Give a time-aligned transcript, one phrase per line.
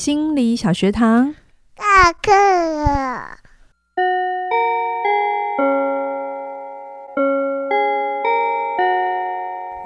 [0.00, 1.34] 心理小学堂，
[1.76, 3.36] 下课了。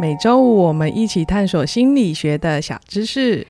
[0.00, 3.44] 每周五我们一起探索心理学的小知识。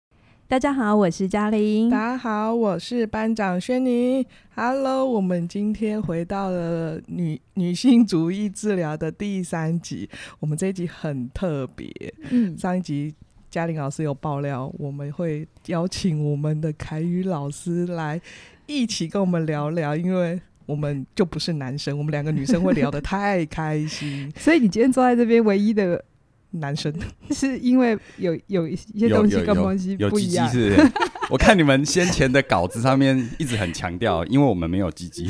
[0.48, 1.90] 大家好，我是嘉玲。
[1.90, 4.24] 大家好，我是班长轩宁。
[4.54, 10.08] Hello，我们今天回到了女女性主义治疗的第三集。
[10.40, 11.90] 我们这一集很特别。
[12.30, 13.14] 嗯，上一集
[13.54, 18.20] 嘉玲老师有爆料，我们会邀请我们的凯宇老师来
[18.66, 24.28] 一起跟我们聊聊，因为我们就不是男生，我们两个女生会聊得太开心。
[24.36, 26.04] 所以你今天坐在这边唯一的。
[26.56, 26.94] 男生
[27.34, 30.48] 是因为有有一些东西跟东西不一样？
[31.34, 35.26] 我看你们先前的稿子上面一直很强调，因为我们没有鸡鸡，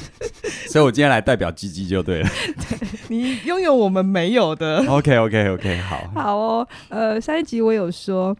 [0.72, 2.28] 所以我今天来代表鸡鸡就对了。
[2.56, 4.78] 对，你拥有我们没有的。
[4.88, 6.68] OK OK OK，好，好哦。
[6.88, 8.34] 呃，上一集我有说，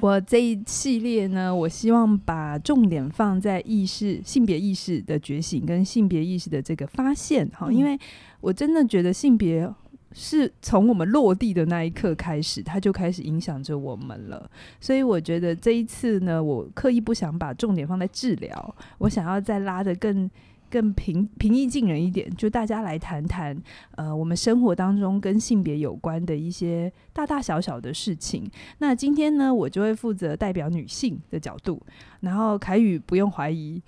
[0.00, 7.50] 我这一系列呢，我希望把重点放在意识、性别意识的觉醒跟性别意识的这个发现。
[7.56, 7.98] 哈，因为
[8.42, 9.66] 我真的觉得性别。
[10.14, 14.50] 是从我们落地的那一刻开始，它就开始影响着我们了。
[14.80, 20.30] 所以我觉得这一次呢，我刻意不想把重点放在治疗，我想要再拉得更。
[20.72, 23.54] 更平平易近人一点，就大家来谈谈，
[23.96, 28.50] 呃，我们生活当中跟性别有关的一些大大小小的事情。
[28.78, 31.78] 那今天呢，我就会负责代表女性的角度，
[32.20, 33.82] 然后凯宇不用怀疑，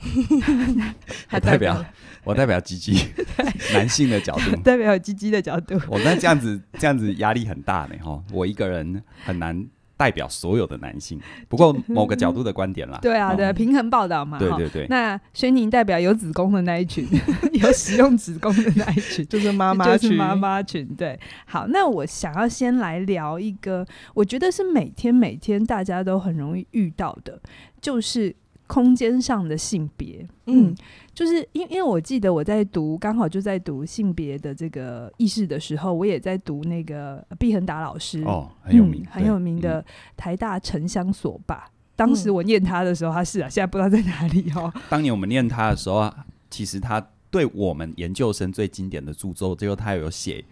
[1.26, 1.82] 还代表
[2.22, 2.92] 我代表鸡鸡，
[3.72, 5.80] 男性的角度， 代表鸡鸡的角度。
[5.88, 9.66] 我那这样子这样子压力很大呢，哈，我一个人很难。
[9.96, 12.98] 代表所有的男性，不过 某个角度的观点啦。
[13.00, 14.38] 对啊，对，平衡报道嘛。
[14.38, 14.86] 对对对。
[14.88, 17.06] 那轩宁代表有子宫的那一群，
[17.54, 20.86] 有使用子宫的那一群， 就是妈妈群，就是妈妈群。
[20.96, 27.40] 对，好，那我想要先来聊一个，我觉得是每天每天大家都很容易遇到的，
[27.80, 28.34] 就是。
[28.66, 30.74] 空间上的性别，嗯，
[31.12, 39.84] 就是因因为我记得我在读，刚好就在读性别的这个意识的时候，我也在读那个毕恒达老师哦，很有名，嗯、很有名的
[40.16, 41.70] 台大城乡所吧。
[41.94, 44.72] 当时我念他的时候，他是啊，现在不知道在哪里哦。
[44.88, 50.44] 当年我们念他的时候啊，其实他对我们研究生最经典的著作，最后他有写。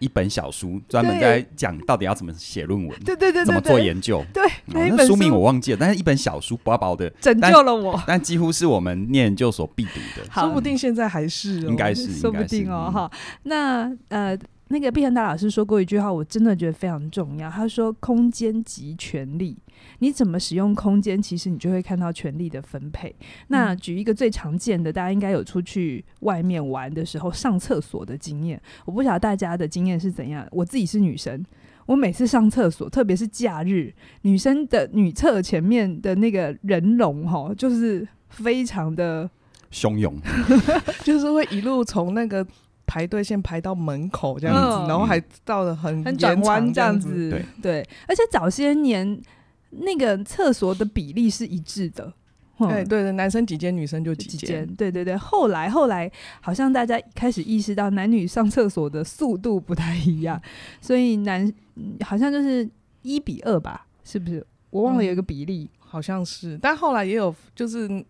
[0.00, 13.10] 一本小书专门在讲到底要怎么写论文，对对对，怎么做研究，对，那书名我忘记了，但是一本小书薄薄的，拯救了我，但几乎是我们念研究所必读的，说不定现在还是，应该是，说不定哦，哈，
[13.44, 14.36] 那呃。
[14.72, 17.50] 那个毕恒达老师说过一句话，我真的觉得非常重要。
[17.50, 19.58] 他说：“空间即权力，
[19.98, 23.12] 你怎么使用空间，其实你就会看到权力的分配。”
[23.48, 28.62] 那举一个最常见的，大家应该有出去外面玩的时候上厕所的经验。
[28.84, 30.46] 我不晓得大家的经验是怎样。
[30.52, 31.44] 我自己是女生，
[31.86, 33.92] 我每次上厕所，特别是假日，
[34.22, 39.28] 女生的女厕前面的那个人龙，哈，就是非常的
[39.72, 40.16] 汹涌，
[41.02, 42.46] 就是会一路从那个。
[42.90, 47.88] 排队先排到门口这样子，嗯、然后还到了很很转弯这样子，对对。
[48.08, 49.22] 而且早些年
[49.70, 52.12] 那个厕所的比例是一致的，
[52.58, 55.16] 对对对，男生几间，女生就几间，对对对。
[55.16, 60.42] 后来后来好像大家开始意识到男女上厕所的速度不太一样，
[60.82, 61.52] 所以男
[62.00, 62.68] 好像就是
[63.02, 64.44] 一比二吧，是不是？
[64.70, 66.58] 我忘了有一个比例，嗯、好像是。
[66.60, 68.04] 但后来也有就是。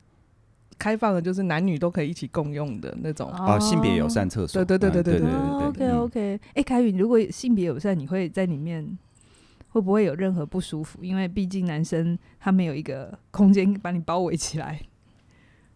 [0.80, 4.64] 开放的，就是男女都可以一起共用的那种啊，性别友善厕所。
[4.64, 5.90] 对对对对对对对。
[5.90, 8.98] OK OK，哎，凯宇，如果性别友善，你会在里面
[9.68, 11.04] 会不会有任何不舒服？
[11.04, 14.80] 因为毕竟男生他没有一个空间把你包围起来，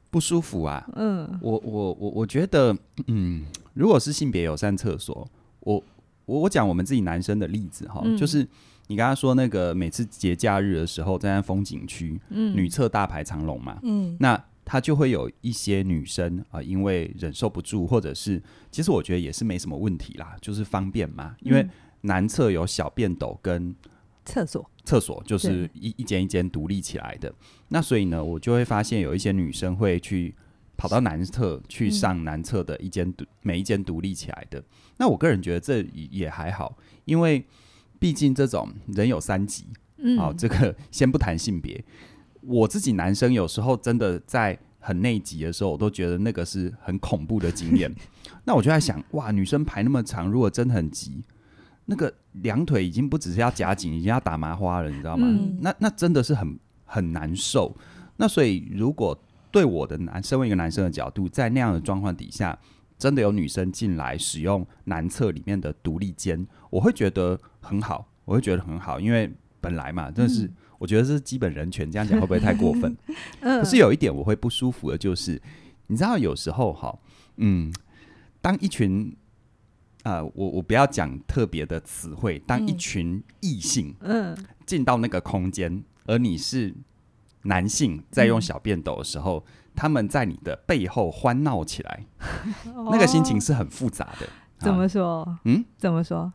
[0.08, 0.88] 不舒服啊。
[0.96, 2.74] 嗯，我我我我觉得，
[3.08, 3.44] 嗯，
[3.74, 5.28] 如果是性别友善厕所，
[5.60, 5.84] 我
[6.24, 8.48] 我我讲我们自己男生的例子哈，嗯、就是
[8.86, 14.42] 你刚刚说那个每次节假日的时候，在那风景区，嗯，女厕大排长龙嘛，嗯，那。
[14.64, 21.36] 他就会有一些女生啊、呃，因为忍受不住，或者是其实我觉得也是没什么问题啦，就是方便嘛。
[21.40, 21.66] 因为
[22.02, 23.74] 男厕有小便斗跟
[24.24, 27.32] 厕所，厕所就是一一间一间独立起来的。
[27.68, 30.34] 那所以呢，我就会发现有一些女生会去
[30.76, 34.64] 跑到男厕去上男厕的一间独、嗯、每一间独立起来的。
[34.96, 37.44] 那我个人觉得这也还好，因为
[37.98, 39.66] 毕竟这种人有三急，
[39.98, 41.84] 嗯，好、哦，这个先不谈性别。
[42.46, 47.90] 我自己男生有时候真的在很内急的时候，我都觉得那个是很恐怖的经验。
[48.44, 51.24] 那我就在想，哇，女生排那么长，如果真的很急，
[51.86, 55.26] 那个两腿已经不只是要夹紧，已经要打麻花了，你知道吗？
[55.26, 57.74] 嗯、那那真的是很很难受。
[58.16, 59.18] 那所以，如果
[59.50, 62.58] 对我的男，身为一个男生的角度，在那样的状况底下，
[62.98, 70.44] 真的有女生进来使用男厕里面的独立间，我会觉得很好，我会觉得很好，因为本来嘛，真的是。
[70.44, 70.54] 嗯
[70.84, 72.94] 我觉得这是基本人权，这样讲会不会太过分？
[73.40, 75.40] 嗯，可是有一点我会不舒服的，就是
[75.86, 76.94] 你知道，有时候哈，
[77.38, 77.72] 嗯，
[78.42, 79.16] 当一群
[80.02, 84.36] 啊、呃，我我不要讲特别的词汇，当一群异性嗯
[84.66, 86.74] 进到那个空间，而你是
[87.44, 92.04] 男性在用小便斗的时候，嗯、他们在你的背后欢闹起来，
[92.92, 94.28] 那个心情是很复杂的。
[94.58, 95.38] 怎么说？
[95.46, 96.30] 嗯，怎么说？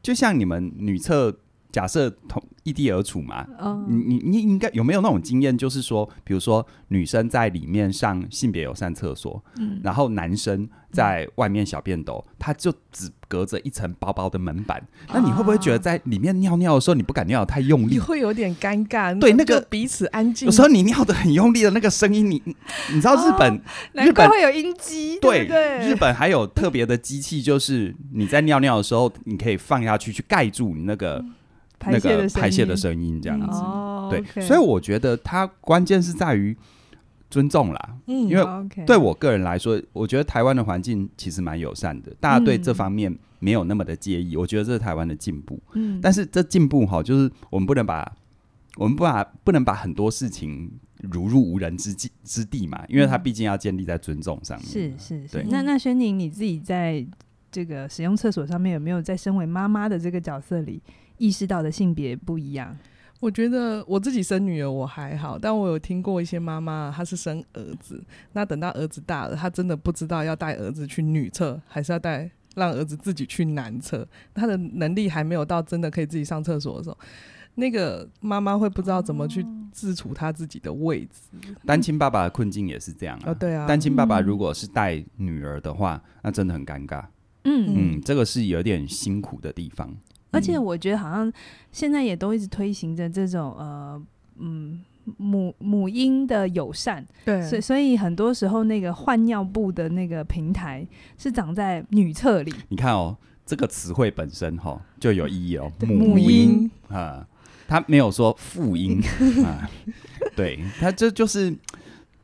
[0.00, 1.36] 就像你们女厕。
[1.72, 5.56] 假设同异地而处嘛，嗯、你你你应该有没有那种经验？
[5.56, 14.78] 就是说，比如说女生在里面上性别友善厕所，嗯，然后男生在外面小便斗，嗯、他就只隔着一层薄薄的门板。
[15.06, 17.94] 啊、那你会不会觉得在里面尿尿的时候，你不敢尿得太用力？
[17.94, 19.18] 你会有点尴尬。
[19.18, 20.46] 对，那个彼此安静。
[20.46, 22.40] 有时候你尿的很用力的那个声音，你
[22.92, 23.60] 你知道日本，哦、
[23.94, 31.16] 日本会有音机，对，对，对日本还有特别的机器，就是你在尿尿的时候，你可以放下去去盖住你那个。
[31.16, 31.34] 嗯
[31.90, 36.56] 那个排泄的声音这样子，嗯、对，哦 okay、所以我觉得它关键是在于
[37.30, 37.96] 尊重啦。
[38.06, 38.44] 嗯，因为
[38.86, 44.34] 对我个人来说，我觉得台湾的环境其实蛮友善的，大家对这方面没有那么的介意。
[44.34, 45.58] 嗯、我觉得这是台湾的进步。
[45.72, 48.12] 嗯，但是这进步哈，就是我们不能把
[48.76, 50.70] 我们不把不能把很多事情
[51.00, 54.66] 如入无人之境之地嘛，因为它毕竟要建立在尊重上面。
[54.66, 55.46] 是是是。
[55.48, 57.04] 那那轩宁你自己在
[57.50, 60.82] 这个使用厕所上面有没有在身为妈妈的这个角色里？
[61.22, 62.76] 意识到的性别不一样，
[63.20, 68.02] 我觉得我自己生女儿我还好，但我有听过一些妈妈，她是生儿子，
[68.32, 74.04] 那等到儿子大了，她真的不知道要带儿子去女厕，还是要带让儿子自己去男厕，
[74.34, 76.98] 她的能力还没有到真的可以自己上厕所的时候，
[77.54, 81.38] 那个妈妈会不知道怎么去自处她自己的位置。
[81.64, 87.04] 单亲爸爸的困境也是这样啊，哦、对啊，单亲爸爸如果是带女儿的话，那真的很尴尬。
[87.44, 89.96] 嗯嗯，这个是有点辛苦的地方。
[90.32, 91.32] 而且我觉得好像
[91.70, 94.02] 现在也都一直推行着这种呃
[94.38, 94.82] 嗯
[95.18, 100.86] 母母婴的友善，对，所以所以很多时候那个换尿布的那个平台
[101.18, 102.54] 是长在女厕里。
[102.68, 107.26] 你看哦，这个词汇本身哈、哦、就有意义哦，母婴啊，
[107.68, 109.00] 他没有说父婴
[109.44, 109.68] 啊，
[110.34, 111.54] 对他这就是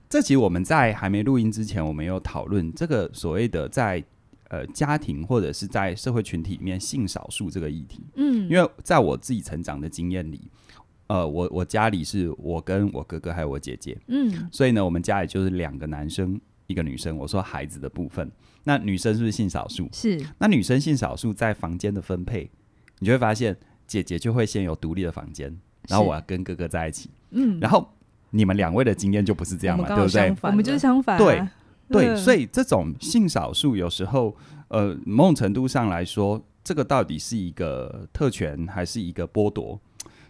[0.09, 4.03] 这集我们在还没录音之前，我们有讨论这个所谓的在。
[4.49, 10.50] 呃，家庭或者是在社会群体里面，性少数这个议题，嗯，因为在我自己成长的经验里，
[11.06, 17.15] 呃，我我家里是我跟我哥哥还有我姐姐，嗯，所以呢，我们家里就是两个男生一个女生。
[17.17, 18.31] 我说孩子的部分，
[18.65, 19.87] 那女生是不是性少数？
[19.93, 20.19] 是。
[20.39, 22.50] 那女生性少数在房间的分配，
[23.00, 23.55] 你就会发现
[23.87, 25.55] 姐姐就会先有独立的房间，
[25.89, 27.87] 然后我要跟哥哥在一起，嗯，然后
[28.31, 30.35] 你们两位的经验就不是这样嘛，对不对？
[30.43, 31.47] 我们就是相反，对。
[31.90, 34.37] 对，所以这种性少数有时候，
[34.69, 39.81] 呃，某种程度上来说，这个到底是一个特权还是一个剥夺？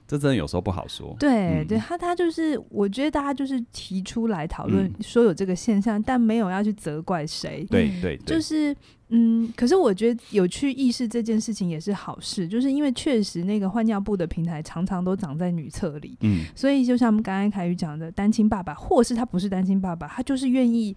[0.07, 1.15] 这真的有时候不好说。
[1.21, 7.67] 对，嗯、对他，他就是，我觉得大家就是提出来讨论，说有这个现象，嗯、但没有要去责怪谁。
[7.69, 8.75] 对对，对就是，
[9.11, 20.97] 嗯，可是我觉得有去意识这件事情也是好事，就是因为确实那个换尿布的平台常常都长在女厕里，嗯，所以就像我们刚刚凯宇讲的，单亲爸爸，或是他不是单亲爸爸，他就是愿意。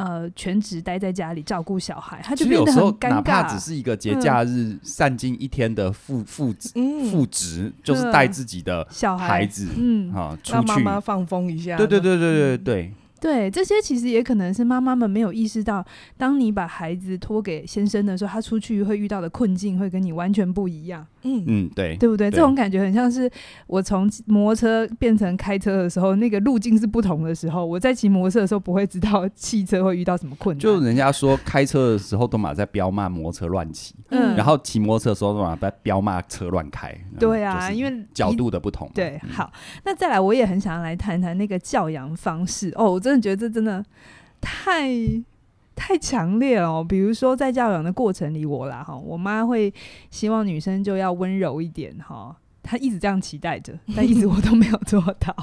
[0.00, 3.08] 呃，全职待在家里照顾小孩，他就变得很尴尬。
[3.10, 6.70] 哪怕只是一个节假日散尽一天的副副职
[7.10, 11.76] 副职，就是带自己的小孩子，嗯，啊，出去让妈妈放风一下。
[11.76, 12.94] 对对对对对对。
[13.20, 15.84] 对，这些其实也可能是妈妈们没有意识到，
[16.16, 21.06] 当你把孩子托给先生的时候，他出去会遇到的困境会跟你完全不一样。
[21.22, 22.30] 嗯嗯，对，对不对？
[22.30, 23.30] 这种感觉很像是
[23.66, 30.60] 我从摩托车变成开车的时候，那个路径是不同的时候，我在骑摩托车的时候不会知道 汽车会遇到什么困难。
[30.60, 36.94] 就人家说开车的时候都马在飙骂摩托车乱骑，嗯，然后骑摩托车的时候都马在飙骂车乱开。
[37.18, 38.90] 对啊，因为角度的不同。
[38.94, 39.52] 对，好，
[39.84, 43.84] 那再来，我也很想要来谈谈那个教养方式哦，我真的觉得这真的
[44.40, 44.90] 太
[45.80, 46.84] 太强烈了哦。
[46.86, 49.72] 比如说，在教养的过程里，我啦哈，我妈会
[50.10, 55.34] 希望女生就要温柔一点哈，她一直这样期待着， 但一直我都没有做到。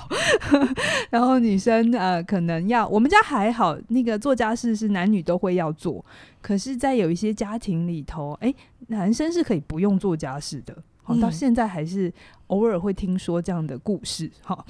[1.10, 6.06] 然后女生呃，可能要我们家还好，那个做家事是男女都会要做，
[6.40, 8.54] 可是，在有一些家庭里头，哎，
[8.90, 10.78] 男生是可以不用做家事的。
[11.02, 12.14] 好，到现在还是
[12.48, 14.64] 偶尔会听说这样的故事哈。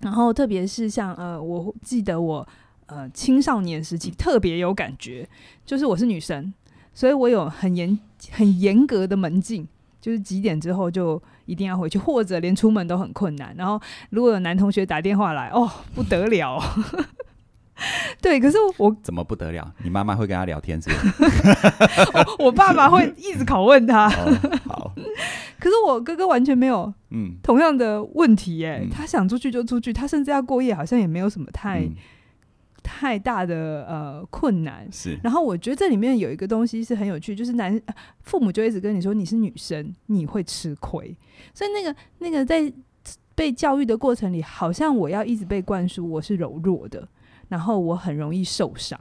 [0.00, 2.48] 然后，特别是像呃，我记得我
[2.92, 5.26] 呃青少年时期特别有感觉，
[5.64, 6.52] 就是我是女生，
[6.92, 7.98] 所以我有很严
[8.30, 9.66] 很严格的门禁，
[10.00, 13.54] 就是几点之后就一定要回去，或者连出门都很困难。
[13.56, 13.80] 然后，
[14.10, 16.60] 如果有男同学打电话来，哦，不得了。
[18.20, 19.72] 对，可是我怎么不得了？
[19.82, 21.24] 你妈妈会跟他聊天是不是？
[22.38, 24.06] 我， 我爸爸会一直拷问他。
[24.06, 24.92] 哦、好，
[25.58, 31.94] 可是我哥哥完全没有嗯，同样的问题、欸，哎、嗯，他想出去就出去，他甚至要过夜，好像也没有什么太、嗯、
[32.82, 34.86] 太大的呃困难。
[34.90, 35.18] 是。
[35.22, 37.80] 然后我觉得这里面有一个东西是很有趣，就是男
[38.20, 41.16] 父母就一直跟你说你是女生，你会吃亏，
[41.54, 42.72] 所以那个那个在
[43.34, 47.08] 被教育的过程里，好像我要一直被灌输我是柔弱的，
[47.48, 48.98] 然后我很容易受伤。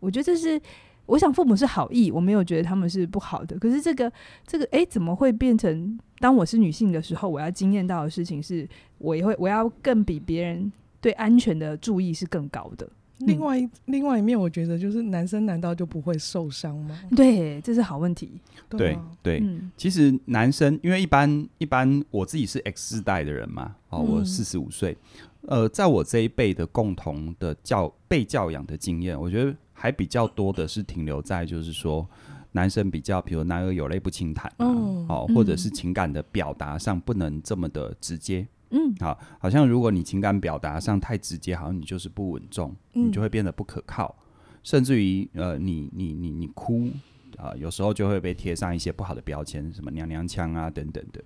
[0.00, 0.60] 我觉得这是。
[1.06, 3.58] 我想父母是好意，我没有觉得他们是不好的。
[3.58, 4.12] 可是这个
[4.46, 8.68] 这个，哎，怎么会变成当我是女性的时候，我要经验到的事情是，
[8.98, 10.70] 我也会我要更比别人
[11.00, 12.88] 对安全的注意是更高的。
[13.20, 16.98] 另外一另外一面，我觉得就是男生难道就不会受伤吗？
[17.16, 18.40] 对，这是好问题。
[18.68, 24.96] 对对、嗯，其实男生因为一般一般，我自己是 X 世代的人嘛，哦，我四十五岁，
[25.42, 29.54] 呃，在我这一辈的共同的教被教养的经验，我觉得。
[29.72, 32.06] 还比较多的是停留在，就是说，
[32.52, 46.88] 男生比较，比如男儿有泪不轻弹、啊，哦，哦，或者是情感的表达上不能这么的直接，嗯，好，好像如果你情感表达上太直接，好像你就是不稳重，你就会变得不可靠，嗯、甚至于，呃，你你你你哭
[47.36, 51.22] 啊、呃，有时候就会被贴上一些不好的标签，什么娘娘腔啊等等的，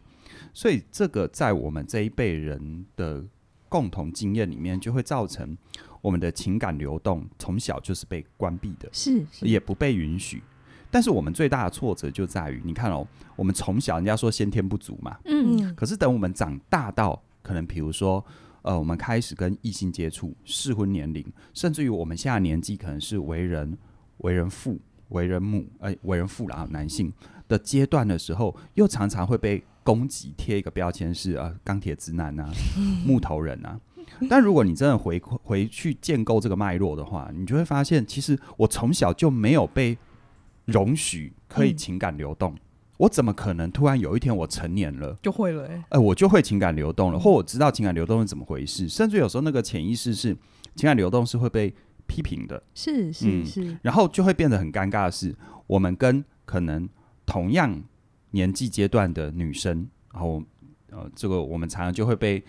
[0.53, 3.25] 所以这个在我们这一辈人的
[3.69, 5.57] 共同经验里面，就会造成。
[6.05, 9.47] 我们的情感流动从小就是被关闭的，是，是。
[9.47, 10.43] 也不被允许。
[10.91, 18.25] 但是我们最大的挫折就在于，你看哦，我们从小人家说先天不足嘛，嗯，可是等我们长大到可能比如说，
[18.63, 23.77] 呃，我们开始跟异性接触，适婚年龄，甚至于我们现在年纪可能是为人
[24.19, 27.13] 为人父、为人母，呃，为人父啦，男性
[27.47, 32.51] 的阶段的时候，又常常会被攻击，贴一个标签是呃钢铁直男啊，
[33.07, 33.79] 木头人啊。
[34.29, 39.97] 但如果你真的回回去建构这个脉络的话，你就会发现，其实我从小就没有被
[40.67, 42.53] 容许可以情感流动。
[42.53, 42.59] 嗯、
[42.97, 45.75] 我怎么可能突然有一天我成年了就会了、欸？
[45.75, 48.89] 哎，呃，我就会情感流动了，或我知道情感流动是怎么回事。
[48.89, 50.37] 甚至有时候那个潜意识是
[50.75, 51.75] 情感流动是会被
[52.07, 55.35] 批评的，是是是、嗯，然后就会变得很尴尬的是，
[55.67, 56.89] 我们跟可能
[57.27, 57.83] 同样
[58.31, 60.43] 年纪阶段的女生，然后
[60.91, 62.43] 呃，这个我们常常就会被。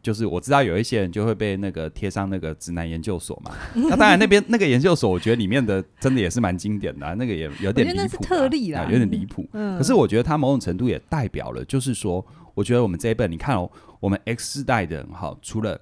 [0.00, 9.46] 就是我知道有一些人就会被那个贴上那个直男研究所嘛， 那当然那边那个研究所，我觉得里面的真的也是蛮经典的、啊，那个也有点离谱、啊，那是特例啦，有点离谱。
[9.52, 12.24] 嗯，可是我觉得它某种程度也代表了，就是说，
[12.54, 15.78] 我觉得我们这一辈，你看哦，我们 X 世代的人哈，除了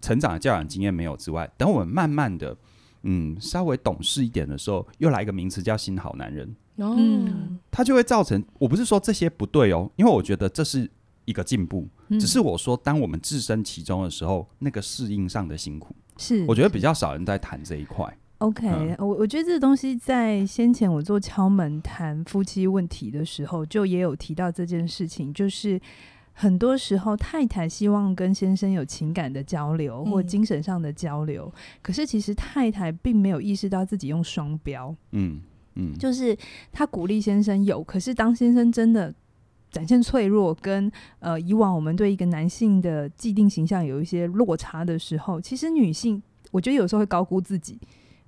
[0.00, 2.56] 成长的教养经验没有之外，等我们慢慢的
[3.02, 10.88] 嗯稍微懂事一点的时候，又来一个名词叫新好男人，嗯，它就会造成，我不是说这些不对哦，因为我觉得这是。
[11.30, 16.44] 一个进步，只是我说，当我们置身其中的时候，嗯、那个适应上的辛苦，是。
[16.48, 18.04] 我觉得比较少人在谈这一块。
[18.38, 18.66] OK，
[18.98, 25.80] 我、嗯、我觉得这个东西在先前我做敲门谈夫妻问题的时候，就也有提到这件事情，就是
[26.32, 35.40] 很多时候太太希望跟先生有情感的交流或精神上的交流，嗯、可是其实太太并没有意识到自己用双标，嗯
[35.76, 36.36] 嗯，就是
[36.72, 39.14] 他鼓励先生有，可是当先生真的。
[39.70, 47.78] 展现脆弱跟呃以往我们对一个男性的既定形象有一些落差的时候，其实女性我觉得有时候会高估自己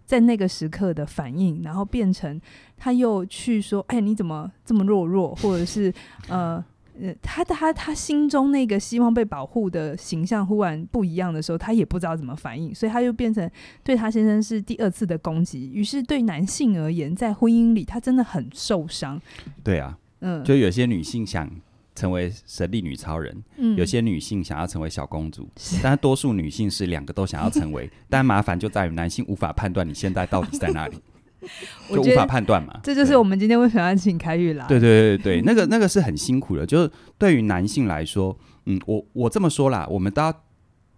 [0.05, 2.41] 在那个时刻的反应，然后变成
[2.77, 5.93] 他又去说：“哎，你怎么这么弱弱？”或者是
[6.29, 6.63] 呃
[7.01, 13.51] 呃，他他他心中那个希望被保护的形象忽然不一样的时候，他也不知道怎么反应，所以他又变成
[13.83, 15.71] 对他先生是第二次的攻击。
[15.73, 19.19] 于是对男性而言，在婚姻里他真的很受伤。
[19.65, 19.99] 对啊。
[20.23, 21.51] 嗯，就有些女性想
[21.95, 25.47] 成为神力女超人，嗯，有些女性想要成为小公主，
[25.83, 30.97] 但多数女性是两个都想要成为， 但麻烦就在于男性无法判断你现在到底在哪里，
[31.93, 32.81] 就无法判断嘛。
[32.83, 34.67] 这就是我们今天为什么要请凯宇来。
[34.67, 38.35] 对对对对，那个那个是很辛苦的，就是对于男性来说，
[38.67, 40.33] 嗯，我我这么说啦，我们都要。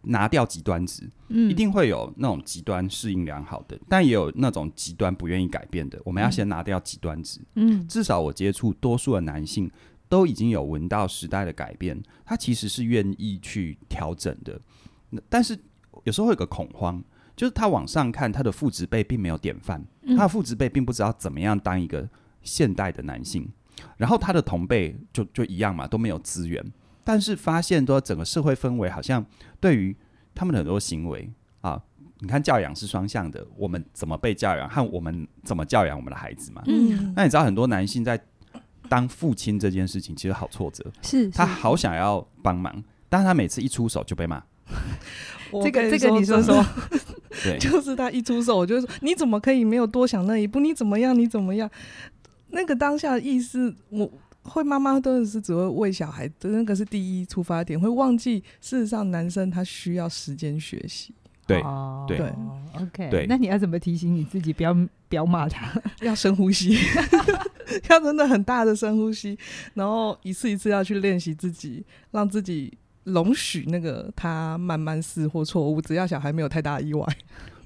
[0.06, 6.00] 拿掉极端值，嗯，一定会有那种极端适应良好的，但也有那种极端不愿意改变的。
[6.04, 9.70] 我们要先拿掉极端值，嗯，至少我接触多数的男性
[10.08, 14.60] 都已经有闻到时代的改变，他其实是愿意去调整的。
[15.28, 15.58] 但是
[16.04, 17.02] 有时候会有个恐慌，
[17.36, 22.08] 就是他往上看，他的父职辈并没有典范，他的父职辈并不知道怎么样当一个
[22.42, 23.48] 现代的男性，
[23.96, 26.64] 然后他的同辈就就一样嘛，都没有资源。
[27.04, 29.24] 但是发现说整个社会氛围好像
[29.60, 29.94] 对于
[30.34, 31.30] 他们的很多行为
[31.60, 31.80] 啊，
[32.20, 36.62] 你看教养是双向的，我们怎么被教养和我们怎么教养我们的孩子嘛。
[36.66, 37.12] 嗯。
[37.14, 38.18] 那你知道很多男性在
[38.88, 44.42] 当父亲这件事情其实好挫折，是，是他好想要帮忙，但是他每次一出手就被骂。
[45.62, 46.64] 这个这个你说说，
[47.44, 50.58] 对，就是他一出手我就说你怎么可以没有多想那一步？
[50.58, 51.16] 你怎么样？
[51.16, 51.70] 你怎么样？
[52.48, 54.10] 那个当下的意思我。
[54.44, 61.14] 会妈妈都是只会喂小孩，那个是第一出发点，会忘记事实上男生他需要时间学习。
[61.46, 62.18] 对、哦、对
[62.80, 65.78] ，OK，对，那你要怎么提醒你自己不要不要骂他？
[66.00, 66.74] 要深呼吸，
[67.90, 69.38] 要真的很大的深呼吸，
[69.74, 72.72] 然后一次一次要去练习自己，让自己
[73.04, 77.06] 容许那个他慢慢试或错误，只要小孩没有太大的意外。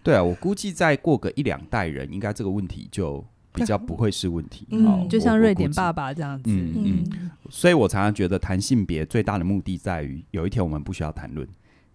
[0.03, 4.67] 对啊，我估计再过个一两代人，应该这个问题就比较不会是问题。
[4.71, 6.51] 嗯，哦、就像瑞典爸爸这样子。
[6.51, 11.47] 嗯嗯，所以我常常觉得谈性别最大的目的在于，有一天我们不需要谈论。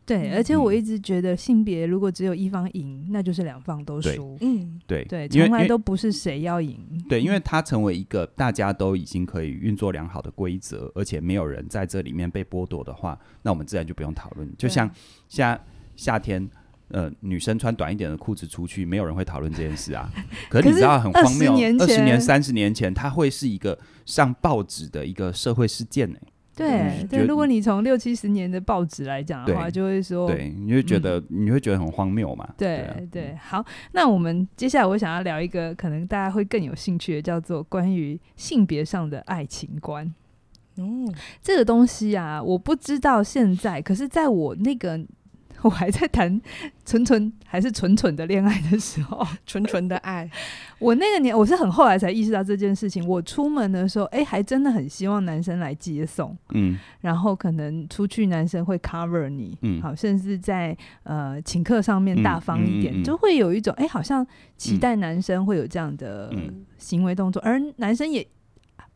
[0.06, 4.38] 对，而且我一直觉得性别如果只有一方赢，那就是两方都输。
[4.42, 6.78] 嗯，对对，从来都不是谁要赢。
[7.08, 14.54] 对，因为它成为一个大家都已经可以运作良好的规则，而且没有人在这里面被剥夺的话，那我们自然就不用讨论。
[14.58, 14.92] 就像
[15.30, 15.58] 夏
[15.96, 16.50] 夏天，
[16.94, 20.08] 呃，女生穿短一点的裤子出去，没有人会讨论这件事啊。
[20.48, 26.28] 可是你知道很荒谬，二十年、三十年前，它会是一个上报纸的一个社会事件呢、欸。
[26.56, 32.48] 对、嗯、对，如果你从六七十年的报纸来讲的话，就会说，对，你会觉得、嗯、你会觉得很荒谬嘛？
[32.56, 40.14] 对对、啊、对，好，那我们接下来我想要聊一个可能大家会更有兴趣的，叫做关于性别上的爱情观。
[40.78, 45.04] 嗯，这个东西啊，我不知道现在，可是在我那个。
[45.64, 46.40] 我还在谈
[46.86, 50.30] 纯纯还是纯纯的恋爱的时候， 纯纯的爱。
[50.80, 53.08] 我那个年，我是很后来才意识到这件事情。
[53.08, 64.26] 我出门的时候，哎、欸，还真的很希望男生来接送，嗯，然后可能出去男生会 cover 你，嗯，好，甚至在呃请客上面大方一点，嗯嗯嗯、就会有一种哎、欸，好像
[64.58, 66.34] 期待男生会有这样的
[66.78, 68.28] 行为动作，而男生也。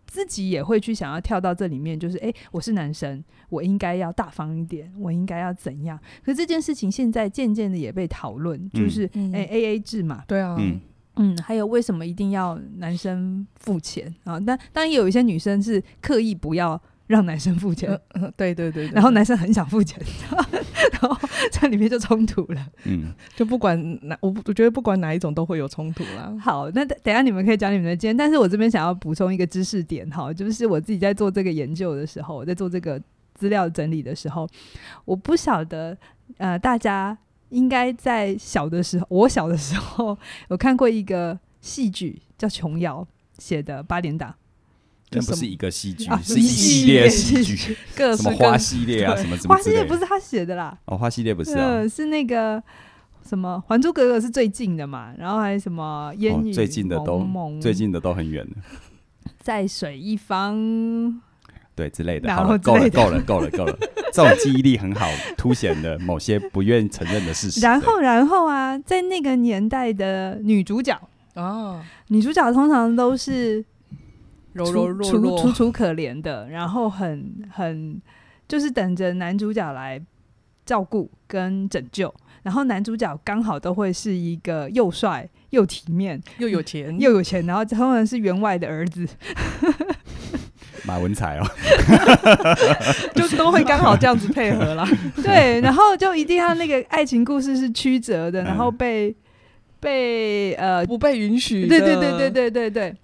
[0.07, 5.99] 自己也会去想要跳到这里面，就是哎、欸，我是男生，我应该要大方一点，我应该要怎样？
[6.25, 10.79] 可是这件事情现在渐渐的也被讨论，就是哎、嗯欸、A A 制嘛，对啊，嗯，
[11.17, 14.39] 嗯，还有为什么一定要男生付钱啊？
[14.39, 16.81] 但当然也有一些女生是刻意不要。
[17.07, 19.97] 让男生付钱，嗯，对对对，对，然后男生很想付钱，
[20.91, 21.17] 然后
[21.51, 22.67] 在里面就冲突了。
[22.83, 26.35] 嗯，就不管哪，我我觉得不管哪一种都会有冲突啦。
[26.43, 33.01] 好，那等一下你们可以讲你们的经验，但是我这边想要补充一个知识点，哈，就是我自己在做这个研究的时候，我在做这个
[33.33, 34.47] 资料整理的时候，
[35.05, 35.97] 我不晓得，
[36.37, 37.17] 呃，大家
[37.49, 40.17] 应该在小的时候，我小的时候
[40.49, 44.35] 有看过一个戏剧叫琼瑶写的八点档。
[45.09, 49.55] 那不是一个戏剧，是一系列戏剧，各什么花系列啊，什么什么。
[49.55, 50.77] 花系列不是他写的啦。
[50.83, 52.61] 哦，花系列不是啊，是那个
[53.25, 57.25] 什么《还珠格格》是最近的嘛，然后还有什么烟雨最近的都
[57.61, 58.55] 最近的都很远了，
[59.39, 61.21] 在水一方，
[61.73, 62.35] 对之类的。
[62.35, 63.77] 好了，够了，够了，够了，够了。
[64.11, 67.61] 这种记忆力很好，凸显了某些不愿意承认的事实。
[67.65, 70.99] 然后，然后啊，在那个年代的女主角
[71.35, 73.63] 哦，女主角通常都是。
[74.65, 78.01] 柔柔弱弱、楚楚可怜的，然后很很
[78.47, 80.01] 就是等着男主角来
[80.65, 89.07] 照顾跟拯救，然后男主角刚好都会是一个又帅又体面又有 钱又有钱，然后通常是员外的儿子，
[90.85, 91.45] 马文才哦，
[93.15, 94.87] 就都会刚好这样子配合啦。
[95.23, 99.13] 对，然后就一定要那个爱情故事是曲折的，然后被
[99.79, 102.95] 被呃不被允许，对对对对对对对。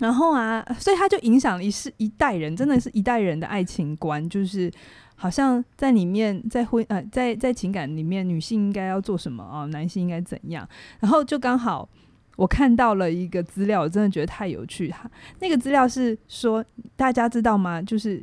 [0.00, 4.68] 然后啊，所以他就影响了一世一代人，真的是一代人的爱情观，就是
[5.14, 10.68] 好像在里面，在婚呃，在在情感里面，女性应该要做什么啊，男性应该怎样？
[10.98, 11.88] 然后就刚好
[12.34, 15.08] 我看到了一个资料，我真的觉得太有趣哈。
[15.38, 16.64] 那个资料是说，
[16.96, 17.80] 大家知道吗？
[17.80, 18.22] 就是。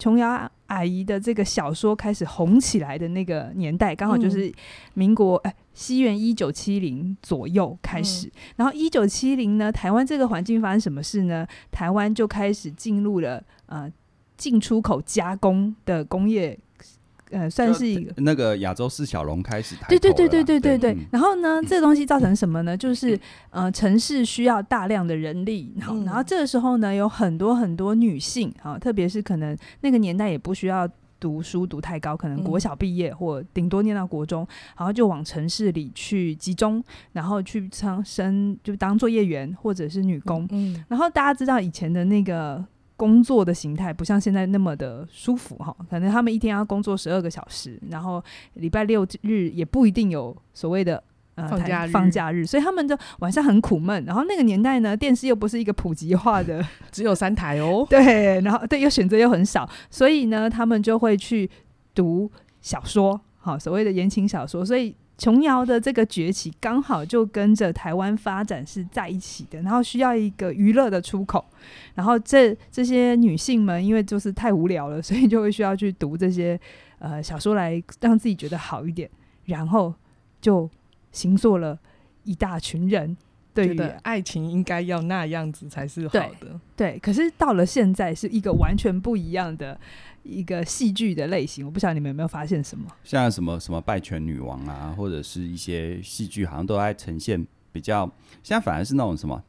[0.00, 4.50] 琼瑶阿姨的这个小说开始红起来的那个年代，刚好就是
[4.94, 8.28] 民国哎、嗯，西元一九七零左右开始。
[8.28, 11.46] 嗯、然后一九七零呢，台湾这个环境发生什么事呢？
[11.70, 13.92] 台湾就开始进入了呃
[14.36, 16.58] 进出口加工的工业。
[17.30, 19.76] 呃，算是一个那个亚洲四小龙开始。
[19.88, 20.94] 对对对对对对对。
[20.94, 22.76] 对然后呢，这个东西造成什么呢？
[22.76, 23.18] 就是
[23.50, 30.88] 呃，城市需要大量的人力，好，然后这个时候呢，有很多很多女性，啊，特别是可能那个年代也不需要
[31.20, 40.46] 读书读太高，可能国小毕业或顶多念到国中，然后就往城市里去集中，然后去当生就当作业员或者是女工。
[40.50, 40.84] 嗯。
[40.88, 42.64] 然后大家知道以前的那个。
[42.98, 48.20] 工作的形态不像现在那么的舒服哈，可能他们一天要工作十二个小时，然后
[48.54, 51.00] 礼拜六日也不一定有所谓的
[51.36, 54.04] 呃放假日，放假日，所以他们的晚上很苦闷。
[54.04, 57.86] 然后那个年代呢，电视又不是一个普及化的， 只有三台哦。
[57.88, 61.48] 对，然后对，又选择又很少，所以呢，他们就会去
[61.94, 62.28] 读
[62.60, 64.64] 小说，好，所谓的言情小说。
[64.64, 71.44] 所以琼瑶的这个崛起刚好就跟着台湾发展是在一起的，然后需要一个娱乐的出口，
[71.94, 76.58] 然后这这些女性们因为就是太无聊了，所以就会需要去读这些
[77.00, 79.10] 呃小说来让自己觉得好一点，
[79.44, 79.92] 然后
[80.40, 80.70] 就
[81.10, 81.78] 形塑了
[82.22, 83.16] 一大群人。
[83.54, 86.30] 对的爱情应该要那样子才是好的，
[86.76, 86.92] 对。
[86.92, 89.76] 对，可是到了现在是一个完全不一样的
[90.22, 91.64] 一个戏剧的类型。
[91.64, 92.86] 我不晓得你们有没有发现什么？
[93.04, 98.10] 像什么什么败犬女王啊，或者是一些戏剧，好像都在呈现比较。
[98.42, 99.42] 现在反而是那种什么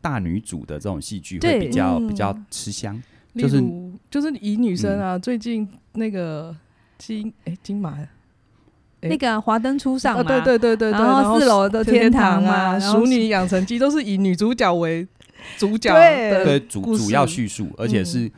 [0.00, 3.02] 大女主的这种戏剧会比较、嗯、比较吃香。
[3.34, 3.62] 就是
[4.10, 6.56] 就是以女生啊，嗯、最近那个
[6.98, 7.98] 金哎、欸、金马。
[9.02, 15.06] 那个华灯初上嘛，对对对对，然后四楼的天堂嘛，《熟女养成记》都是以女主角为
[15.58, 18.28] 主角的，对主主要叙述，而且是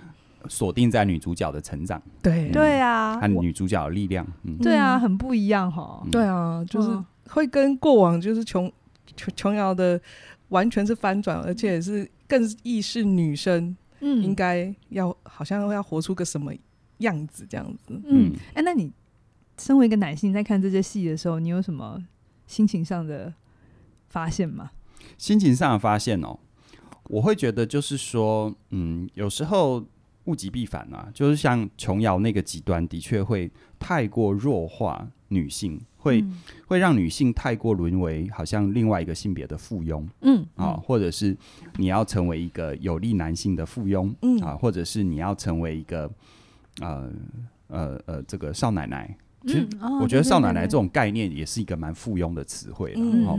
[0.49, 2.51] 锁定在女主角的成长，对。
[2.51, 6.91] 对啊，和女主角的力量，嗯，对啊，很不一样哈，对啊，就是
[7.29, 8.73] 会跟过往就是琼
[9.17, 10.01] 琼琼瑶的
[10.49, 16.53] 完全是翻转，而且是更意识女生，嗯，应该要好像要活出个什么
[16.99, 18.93] 样子这样子，嗯，哎，那你。
[19.61, 22.01] 身为一个男性，在看这些戏的时候，你有什么
[22.47, 23.35] 心情上的
[24.09, 24.71] 发现吗？
[25.17, 26.39] 心情上的发现哦，
[27.09, 29.85] 我会觉得就是说，嗯，有时候
[30.29, 41.37] 物极必反啊，就是像琼瑶那个极端，的确会太过弱化女性，会、嗯、会让女性太过沦为好像另外一个性别的附庸，嗯啊，或者是
[41.77, 46.11] 你要成为一个有利男性的附庸，嗯啊，或者是你要成为一个
[46.81, 47.11] 呃
[47.69, 49.17] 呃呃这个少奶奶。
[49.47, 49.69] 其实，
[50.03, 53.01] 我觉得“少奶奶”这种概念也是一个蛮附庸的词汇了。
[53.01, 53.39] 嗯、哦，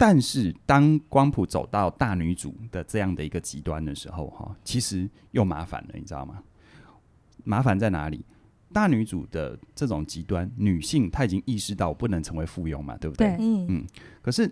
[0.00, 6.42] 但是当光谱走到大女主的这样的一个极端的时候，哈、哦，其实又麻烦了，你知道吗？
[7.44, 8.24] 麻烦在哪里？
[8.72, 13.28] 大女主的这种极端，女性她已经意识到我不能成为附庸嘛，对不对？
[13.28, 13.86] 对嗯，嗯。
[14.22, 14.50] 可是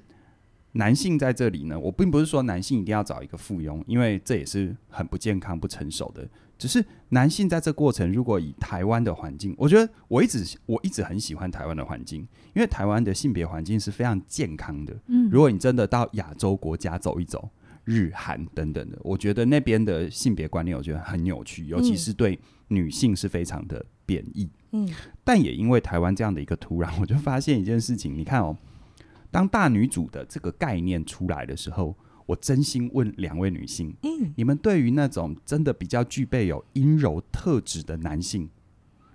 [0.73, 6.29] 男性在这里呢，我并不是说男性一定要找一个附庸，因为这也是很不健康、不成熟的。
[6.59, 12.21] 只是男性在这过程，如果以台湾的环境，我觉得我一直我一直很喜欢台湾的环境，
[12.55, 14.95] 因为台湾的性别环境是非常健康的。
[15.07, 17.49] 嗯，如果你真的到亚洲国家走一走，
[17.85, 24.51] 日韩等等的，我觉得那边的性别观念我觉得很扭曲，尤其是对女性是非常的贬义。
[24.73, 24.87] 嗯，
[25.23, 28.57] 但也因为台湾这样的一个土壤，我就发现一件事情，你看哦，
[29.31, 31.97] 当大女主的这个概念出来的时候。
[32.29, 38.47] 我真心问两位女性，嗯，你们对于那种真的比较具备有阴柔特质的男性，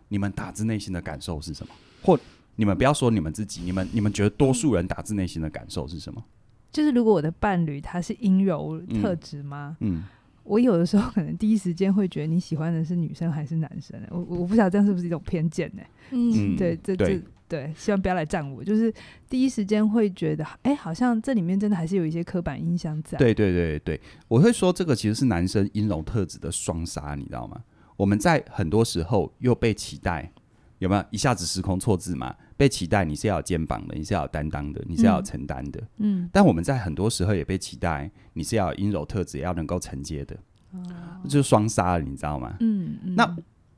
[0.07, 1.71] 你们打自内心的感受是什么？
[2.01, 2.19] 或
[2.55, 6.23] 你们不要说你们自己，你们你们觉得多数人打自内心的感受是什么？
[6.71, 9.77] 就是如果我的伴侣他是阴柔特质吗？
[9.81, 10.03] 嗯，嗯，
[10.43, 13.99] 我有的时候可能第一时间会觉得你喜欢的是女生还是男生？
[14.09, 15.81] 我我不晓得这样是不是一种偏见呢？
[16.11, 17.21] 嗯，对，这这。
[17.45, 18.63] 对，希望不要来赞我。
[18.63, 18.91] 就是
[19.29, 23.15] 第一时间会觉得，哎，好像这里面真的还是有一些刻板印象在。
[23.15, 27.61] 对对对对，我会说这个其实是男生阴柔特质的双杀，你知道吗？
[27.95, 30.31] 我们在很多时候又被期待，
[30.79, 32.35] 有没有一下子时空错字嘛？
[32.63, 35.81] 被期待你是要有肩膀的，你是要有担当的，你是要有承担的。
[35.97, 36.29] 嗯。
[36.31, 40.35] 但我们在很多时候也被期待你是要有阴柔特质，也要能够承接的。
[40.71, 40.81] 哦。
[41.25, 42.55] 就是双杀了，你知道吗？
[42.59, 43.15] 嗯嗯。
[43.15, 43.35] 那。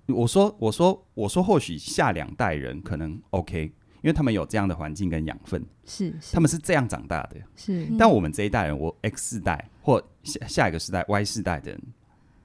[0.07, 3.71] 我说，我说，我说，或许下两代人可能 OK，因
[4.03, 7.87] 为他们有这样的环境跟养分，是，是他们是这样长大的，是。
[7.97, 11.81] 但我们这一代人，我 X 世代或下下一个世代 Y 世代的人，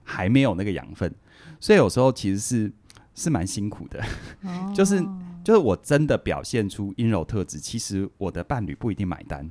[0.02, 1.14] 还没有那个养分，
[1.60, 2.72] 所以有时候其实是
[3.14, 4.02] 是蛮辛苦的，
[4.40, 5.04] 哦、 就是
[5.44, 9.48] 就是我真的表现出阴柔特质，其实我的伴侣不一定买单，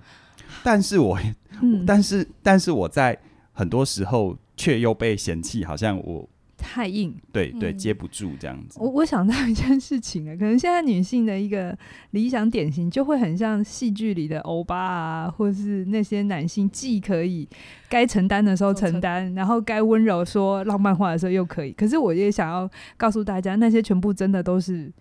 [0.63, 1.19] 但是我，
[1.61, 3.17] 嗯、但是但是我在
[3.53, 6.29] 很多时候却又被嫌弃，好像我。
[6.61, 8.77] 太硬，对对，接不住这样子。
[8.81, 11.75] 我我想到一件事情啊，可能现在女性的一个
[12.11, 17.47] 理想典型，就会很像戏剧里的欧巴啊，或是那些男性，既可以
[17.87, 21.71] 该承担的时候承担，然后该温柔说浪漫话的时候又可以。
[21.71, 24.91] 可是我也想要告诉大家，那些全部真的都是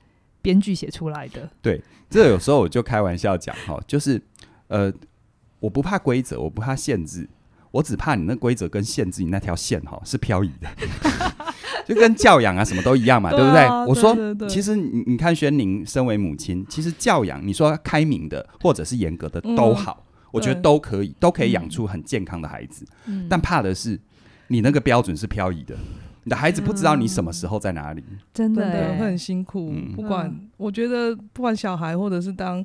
[0.42, 1.48] 编剧写出来的。
[1.62, 4.20] 对，这有时候我就开玩笑讲哈，就是
[4.68, 4.92] 呃，
[5.61, 7.29] 我不怕规则，我不怕限制。
[7.70, 10.66] 我只怕你那规则跟限制，你那条线哈是漂移的，
[11.85, 13.68] 就跟教养啊什么都一样嘛，对不对？
[13.87, 14.16] 我说，
[14.48, 22.87] 其实你你看，轩宁身为母亲，其实教养你说开明的或者是严格的都好，我觉得都可以，都可以养出很健康的孩子。
[23.29, 24.01] 但怕的是
[24.46, 25.77] 你那个标准是漂移的，
[26.29, 28.62] 你的孩子不知道你什么时候在哪里，真的
[28.99, 29.73] 会很辛苦。
[29.97, 32.62] 不管我觉得，不管小孩或者是当。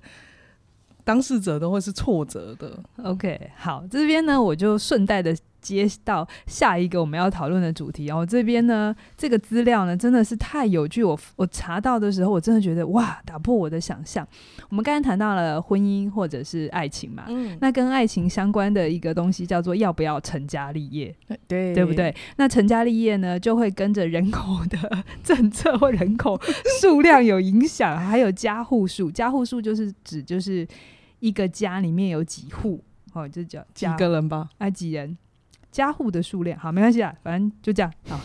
[1.05, 2.79] 当事者都会是挫折的。
[3.03, 8.05] OK，好，这边呢，我就顺带的接到下一个我们要讨论的主题。
[8.05, 11.03] 然后这边呢，这个资料呢真的是太有趣。
[11.03, 14.27] 我我查到的时候，我真的觉得哇，打破我的想象。
[14.69, 21.15] 我们刚才谈到了婚姻或者是爱情嘛，嗯，那跟爱情相关的一个东西叫做要不要成家立业，
[21.47, 22.13] 对对不对？
[22.35, 26.37] 那成家立业呢，就会跟着人口的政策或人口
[26.81, 29.09] 数量有影响，还有家户数。
[29.09, 30.67] 家户数就是指就是
[31.19, 32.83] 一个家里面有几户。
[33.13, 34.49] 哦，就叫几个人吧？
[34.57, 35.15] 哎、啊，几人？
[35.73, 37.91] 家户的数量好，没关系啊，反正就这样。
[38.07, 38.19] 好，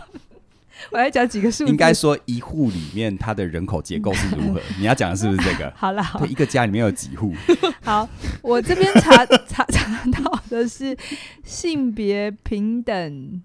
[0.90, 1.70] 我来讲几个数字。
[1.70, 4.60] 应该说一户里面它的人口结构是如何？
[4.80, 5.70] 你要讲的是不是这个？
[5.76, 7.34] 好了，好，一个家里面有几户？
[7.84, 8.08] 好，
[8.40, 10.96] 我这边查查查到的是
[11.44, 13.42] 性别平等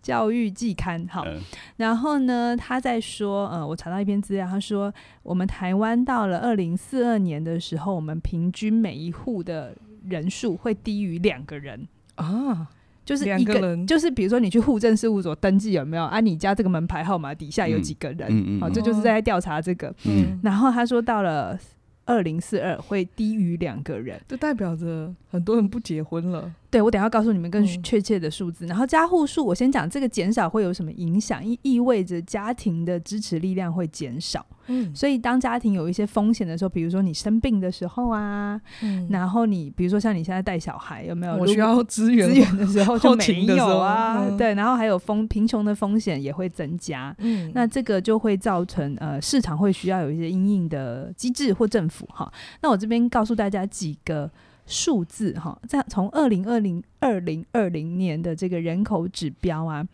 [0.00, 1.06] 教育季刊。
[1.08, 1.38] 好，嗯、
[1.76, 9.76] 然后呢，他在说，呃，我查到一篇资料，他说，我们台湾到了二零四二年的时候，我们平均每一户的
[10.08, 11.86] 人数会低于两个人
[12.20, 12.68] 啊，
[13.04, 16.20] 就是一个，人就是比如说你去户政事务所登记有没有啊？
[16.20, 18.20] 你家这个门牌号码底下有几个人？
[18.20, 19.92] 好、嗯嗯嗯哦，这就是在调查这个。
[20.04, 21.58] 嗯，然后他说到了
[22.04, 26.52] 二零四二会低于两个人，这代表着很多人不结婚了。
[26.70, 28.64] 对，我等一下告诉你们更确切的数字。
[28.64, 34.46] 嗯、然后家户数，我先讲这个减少会有什么影响，意意味着家庭的支持力量会减少。
[34.66, 44.28] 嗯，所以当家庭有一些风险的时候，比如说你生病的时候啊，嗯，然后你比如说像你现在带小孩，有没有我需要资源资源的时候就没有啊？
[44.28, 47.12] 嗯、对，然后还有风贫穷的风险也会增加。
[47.18, 52.32] 嗯，那这个就会造成呃市场会需要有一些因应的机制或政府哈。
[52.62, 54.30] 那我这边告诉大家几个。
[54.70, 59.84] 数字哈，在从二零二零二零二零年的这个人口指标啊，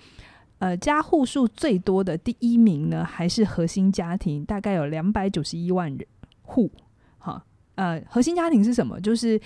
[0.58, 6.06] 呃，家户数最多的第一名呢，还是核心家庭，大概有两百九十一万人
[6.42, 6.70] 户。
[7.16, 7.42] 哈，
[7.76, 9.00] 呃，核心家庭是什么？
[9.00, 9.40] 就是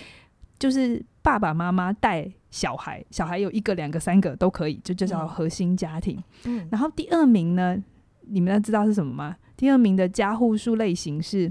[0.59, 6.21] 就是爸爸妈妈带小孩，小孩有一个、两个、三个都可以，就就叫核心家庭。
[6.43, 7.81] 嗯，然后第二名呢，
[8.27, 9.37] 你们要知道是什么吗？
[9.55, 11.49] 第二名的家户数类型是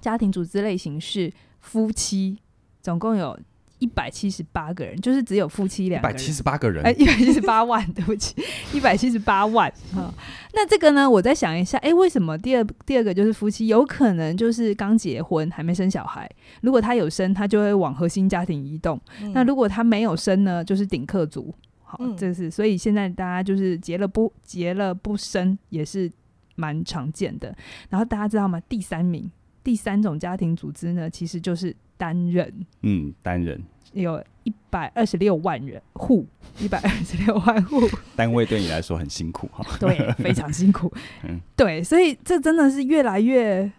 [0.00, 2.38] 家庭组织类型是夫妻。
[2.84, 3.36] 总共有
[3.78, 6.14] 一百七十八个人，就是只有夫妻两个人。
[6.14, 8.34] 一百七十八个人，哎，一百七十八万， 对不起，
[8.74, 9.72] 一百七十八万。
[9.94, 10.12] 哈，
[10.52, 11.08] 那这个呢？
[11.08, 13.66] 我再想一下，哎，为什么第二第二个就是夫妻？
[13.66, 16.30] 有可能就是刚结婚还没生小孩。
[16.60, 19.00] 如果他有生，他就会往核心家庭移动。
[19.22, 20.62] 嗯、那如果他没有生呢？
[20.62, 21.52] 就是顶客族。
[21.82, 26.10] 好，嗯、这是所以现在大家就是结了不结了不生也是
[26.54, 27.54] 蛮常见的。
[27.88, 28.60] 然后大家知道吗？
[28.68, 29.30] 第三名，
[29.64, 31.74] 第三种家庭组织呢，其实就是。
[31.96, 33.62] 单人，嗯，单人。
[33.92, 36.26] 有一百二十六万人户，
[36.58, 37.80] 一百二十六万户，
[38.16, 43.70] 单位对你来说很辛苦哈，对，非常辛苦， 嗯，对，所以这真的是越来越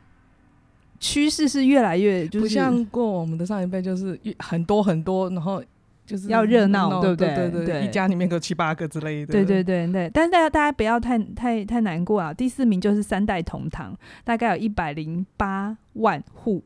[0.98, 5.62] 趋势是越来越，就是不像过我们的上一辈，就是很多很多，然后
[6.06, 7.36] 就是要热闹，对不对？
[7.36, 10.10] 对对对，一家里面有七八个之类的，对对对对。
[10.14, 12.34] 但是大家大家不要太太太难过啊！
[12.34, 16.64] 第四名就是三代同堂，大概有一百零八万户。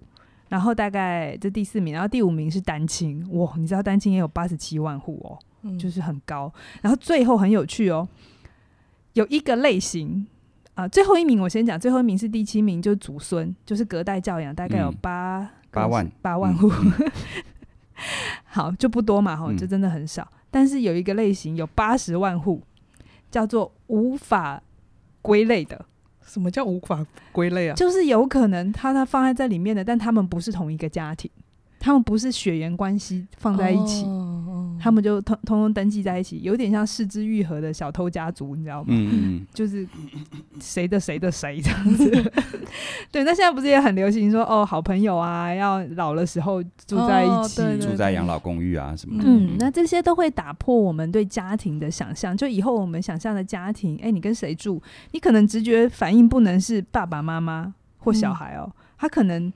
[0.50, 6.52] 然后大概这第四名，然后第五名是单亲，哇，你知道单亲也有八十七万户哦，嗯、就是很高。
[6.82, 8.08] 然后最后很有趣哦，
[9.14, 10.26] 有一个类型
[10.74, 17.12] 啊、呃，最后一名我先讲，最后一名是第七名，就是祖孙，就是隔代教养，大概有八、嗯、八万八万户，嗯、
[18.50, 20.28] 好就不多嘛，吼，就真的很少。
[20.32, 22.62] 嗯、但是有一个类型有八十万户，
[23.30, 24.62] 叫做无法
[25.22, 25.86] 归类的。
[26.22, 27.76] 什么叫无法归类啊？
[27.76, 31.30] 就是有可能他他放在这里面的，但他们不是同一个家庭，
[31.80, 34.04] 他们不是血缘关系放在一起。
[34.04, 34.49] 哦
[34.80, 38.88] 他们就通通通登记在一起，有点像四肢愈合的小偷家族，你知道吗？
[38.90, 39.88] 嗯， 就是
[40.60, 42.10] 谁的谁的谁这样子。
[43.12, 49.28] 对，那现在不是也很流行说哦，好朋友啊，要老的时候住在一起，住在养老公寓啊什么的。
[49.28, 52.36] 嗯，那这些都会打破我们对家庭的想象。
[52.36, 54.82] 就以后我们想象的家庭，哎、欸，你跟谁住？
[55.12, 59.52] 你可能直觉反应不能是爸爸妈妈或小孩哦，嗯、他可能。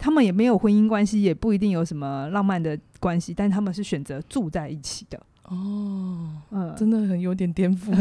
[0.00, 5.20] 他们也没有婚姻关系，也不一定有什么浪漫的关系，但他们是选择住在一起的。
[5.44, 7.92] 哦，嗯，真的很有点颠覆，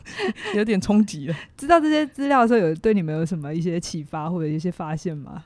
[0.56, 1.36] 有点冲击了。
[1.56, 5.44] 知道这些资料的时候，有对你们有什么一些启发或者一些发现吗？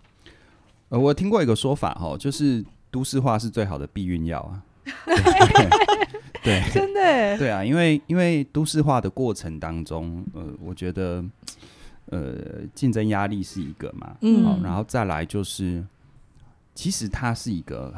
[0.89, 4.63] 呃，我听过一个说法哈，就是都市化是最好的避孕药啊。
[6.43, 11.23] 对， 真的，对啊，因为因为都市化的过程当中，呃，我觉得
[12.07, 12.37] 呃，
[12.73, 15.85] 竞争压力是一个嘛，嗯，哦，然后再来就是。
[16.79, 17.93] 其实它是一个，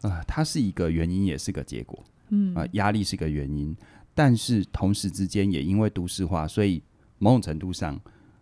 [0.00, 2.02] 呃，它是一个原因，也是个结果。
[2.30, 3.72] 嗯，啊、呃，压力是个原因，
[4.16, 6.82] 但是同时之间也因为都市化，所以
[7.18, 7.96] 某种程度上，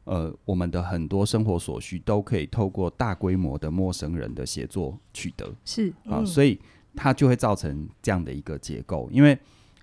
[0.05, 5.55] 呃，我们的很多生活所需都可以透过大规模的陌生人的协作取得。
[5.67, 6.59] 是啊，所以
[6.97, 9.07] 它就会造成这样的一个结构。
[9.13, 9.39] 因为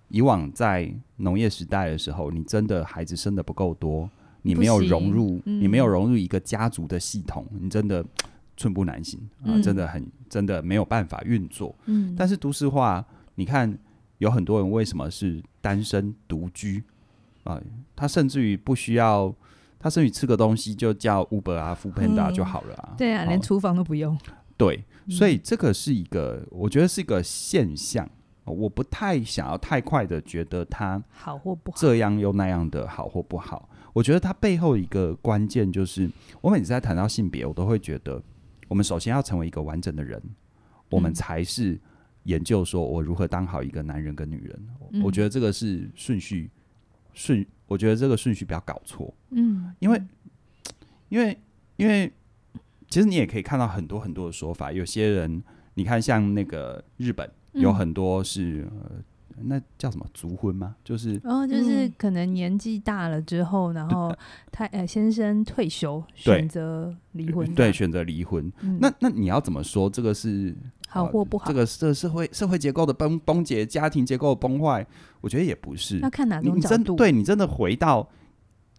[0.08, 4.10] 以往在农业时代的时候，你真的孩子生的不够多，
[4.42, 8.04] 你没有融入，嗯、你没有融入一个家族的系统，你真的
[8.58, 9.62] 寸步难行啊、呃！
[9.62, 11.74] 真的很真的没有办法运作。
[11.86, 13.78] 嗯，但是都市化，你看
[14.18, 16.84] 有很多人为什么是单身独居
[17.44, 17.64] 啊、呃？
[17.96, 19.34] 他甚至于不需要。
[19.80, 22.96] 他甚至吃个东西就叫 Uber 啊、Foodpanda 就好了啊。
[22.98, 24.18] 对啊，连厨房都不用。
[24.58, 28.10] 对，所以这个是一个，我觉得是一个现象。
[28.44, 33.70] 我不太想要太快的觉得它好或不好，这样又那样的好或不好。
[33.94, 36.10] 我觉得它背后一个关键就是，
[36.42, 38.20] 我每次在谈到性别，我都会觉得，
[38.68, 40.22] 我们首先要成为一个完整的人，
[40.90, 41.80] 我们才是
[42.24, 45.02] 研究说我如何当好一个男人跟女人。
[45.04, 46.50] 我觉得这个是顺序
[47.14, 47.46] 顺。
[47.68, 50.02] 我觉得这个顺序不要搞错，嗯，因为，
[51.10, 51.38] 因为，
[51.76, 52.10] 因为，
[52.88, 54.72] 其实你也可以看到很多很多的说法。
[54.72, 59.04] 有些人，你看，像那个日本，有很多是，嗯呃、
[59.44, 60.76] 那叫什么族婚吗？
[60.84, 64.16] 就是，哦，就是可能年纪大了之后，然后
[64.52, 68.52] 他呃先生退休，选择离婚，对，选择离婚。
[68.62, 69.90] 嗯、那那你要怎么说？
[69.90, 70.56] 这个是？
[70.90, 74.88] 好或不好，呃、这个社社会社会结构的崩崩解，家庭结构的崩坏，
[75.20, 76.00] 我觉得也不是。
[76.00, 76.78] 要看哪种角度。
[76.78, 78.10] 你真对你真的回到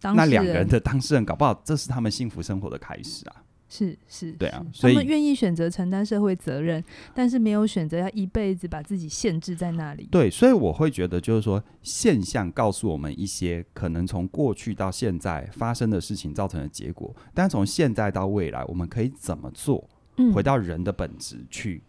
[0.01, 3.43] 那两个人的当事人，搞不好这是他们幸福生活的开始啊。
[3.69, 10.07] 是是，对啊，所以他们愿意选择承担社会责任，但是没有选择要一辈子把自己限制在那里。
[10.09, 19.87] 对，所以我会觉得，就是说现象告诉我们一些可能从过去到现在发生的事情造成的结果，但从现在到未来，我们可以怎么做？
[20.33, 21.81] 回到人的本质去。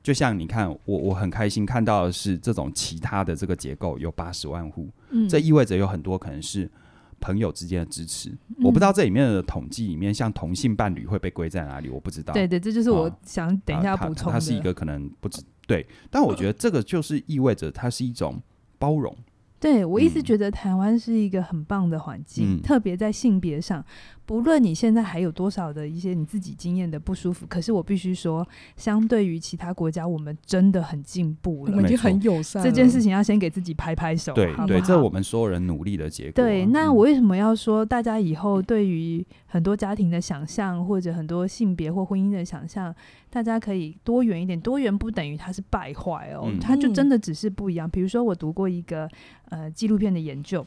[0.00, 6.70] 就像你看，我我很开心看到的是这种其他的这个结构有八十万户，嗯，这意味着有很多可能是
[7.20, 8.30] 朋友之间的支持。
[8.30, 12.32] 嗯、我不知道这里面的统计里面，像同性伴侣会被归在哪里，我不知道。
[12.34, 14.32] 对对，这就是我想等一下补充的。
[14.32, 18.40] 它是一个可能不止对，但我觉得这个就是意味着它是一种
[18.78, 19.14] 包容。
[19.60, 23.84] 对，我一直觉得台湾是一个很棒的环境，嗯、特别在性别上，
[24.28, 32.62] 不论你现在还有多少的一些你自己经验的不舒服，可是我必须说，相对于其他国家，我们真的很进步了，我们已经很友善。
[32.62, 36.32] 这件事情要先给自己拍拍手，对好好对，这是我们所有人努力的结果。
[36.32, 42.94] 对，那我为什么要说大家以后对于很多家庭的想象，或者很多性别或婚姻的想象，
[43.30, 44.60] 大家可以多元一点？
[44.60, 47.88] 多元不等于它是败坏哦，嗯、它就真的只是不一样。
[47.88, 49.08] 比如说，我读过一个
[49.48, 50.66] 呃纪录片的研究。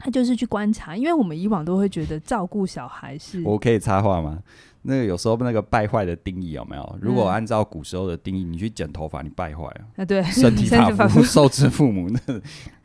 [0.00, 3.42] 他就是去观察，因为我们以往都会觉得照顾小孩是。
[3.44, 4.38] 我可以插话吗？
[4.82, 6.98] 那个有时候那个败坏的定义有没有？
[7.02, 9.80] 如果按照古时候的定义，你去剪头发，你败坏了。
[9.96, 12.08] 啊，对，身体 发肤受之父母。
[12.08, 12.18] 那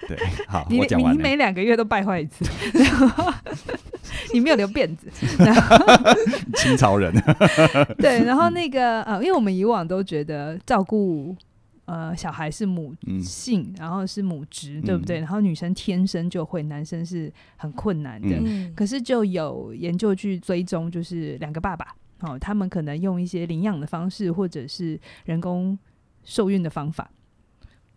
[0.07, 1.13] 对，好，你我讲完。
[1.13, 2.43] 你每两个月都败坏一次，
[4.33, 5.07] 你没有留辫子。
[6.57, 7.13] 清朝人。
[7.99, 11.35] 对，然后那个呃，因为我们以往都觉得照顾。
[11.85, 15.19] 呃，小孩是母性，嗯、然后是母职，对不对？
[15.19, 18.39] 嗯、然后女生天生就会，男生是很困难的。
[18.43, 25.77] 嗯、可是就有研究去追踪，就是两个爸爸，哦，他们可能用一些领养的方式，或者是人工
[26.23, 27.11] 受孕的方法。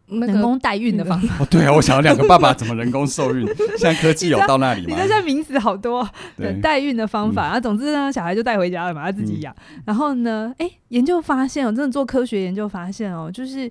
[0.08, 3.44] 人工代孕的方法哦，对啊，我想要两个爸爸怎么人工受孕？
[3.76, 4.86] 现在科技有到那里吗？
[4.88, 7.58] 你看现在名词好多，对，代孕的方法啊。
[7.58, 9.54] 总之呢，小孩就带回家了嘛，他自己养。
[9.84, 13.68] 然后呢，哎，研究发现哦，真的做科学研究发现哦，就是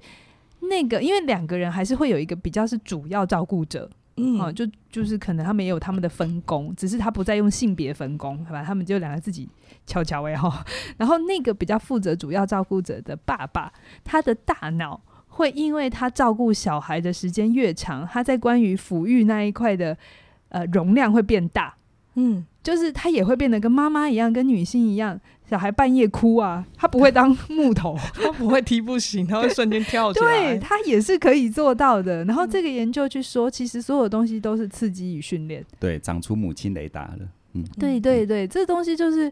[0.62, 8.62] 那个，因为两个人还是会有一个比较是主要照顾者，嗯，哦，就就是可能他们也有他们的分工，只是他不再用性别分工，好吧？
[8.62, 9.48] 他们就两个自己
[9.88, 10.66] 悄悄哎哈。
[10.98, 13.72] 然后那个比较负责主要照顾者的爸爸，
[14.04, 15.00] 他的大脑。
[15.36, 19.98] 会因为他照顾小孩的时间越长，他在关于抚育那一块的
[20.48, 21.76] 呃容量会变大，
[22.14, 25.20] 嗯，就是他也会变得跟妈妈一样，跟女性一样，
[25.50, 32.24] 小孩半夜哭啊，他不会当木头， 他不会踢不行，他会瞬间跳起来，对，他也是可以做到的。
[32.24, 39.30] 然后这个研究去说，其实所有东西都是刺激与训练，对，长出母亲雷达了，嗯，对对对，这东西就是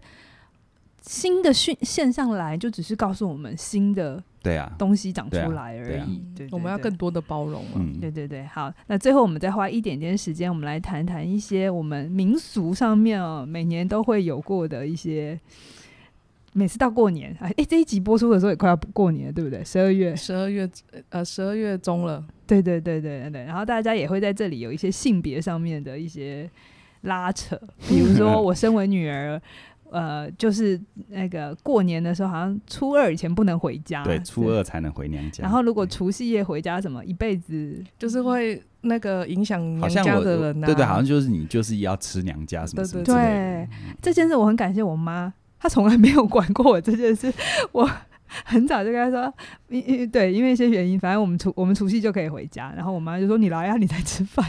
[1.02, 4.22] 新的训现象来，就只是告诉我们新的。
[4.44, 6.22] 对啊，东西长出来而已。
[6.36, 7.84] 对，我们要更多的包容嘛。
[8.02, 15.40] 对对对，好，那最后我们再花一点点时间，我们来谈谈一些我们民俗上面哦，每年都会有过的一些。
[16.56, 19.64] 每次到过年，哎，这一集播出的时候也快要过年了，对不对？
[19.64, 20.70] 十二月，十二月，
[21.10, 22.24] 呃，十二月中了。
[22.46, 23.44] 对对对对对对。
[23.46, 26.48] 然后大家也会在这里有一些性别上面的一些
[27.02, 27.60] 拉扯，
[27.90, 29.42] 比如说 我身为女儿。
[29.94, 30.80] 呃，就是
[31.10, 35.44] 那个过年的时候，好像初二以前不能回家，对，初二才能回娘家。
[35.44, 43.70] 然后如果除夕夜回家，什么一辈子就是会那个影响娘家的人、啊，对对，好像就是你就是要吃娘家什么什么对，对，对，
[44.02, 47.32] 这件事我很感谢我妈，她从来没有管过我这件事。
[47.72, 47.88] 我
[48.46, 49.34] 很早就跟他说，
[49.70, 52.74] 因因对，因为一些原因，反正我们除我们除夕就可以回家。
[52.76, 54.44] 然后我妈就说：“你来呀，你在吃饭。”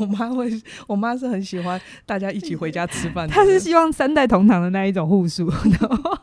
[0.00, 0.50] 我妈会，
[0.86, 3.28] 我妈是很喜欢大家一起回家吃饭。
[3.30, 5.48] 她是希望三代同堂的那一种户数。
[5.78, 6.18] 然后，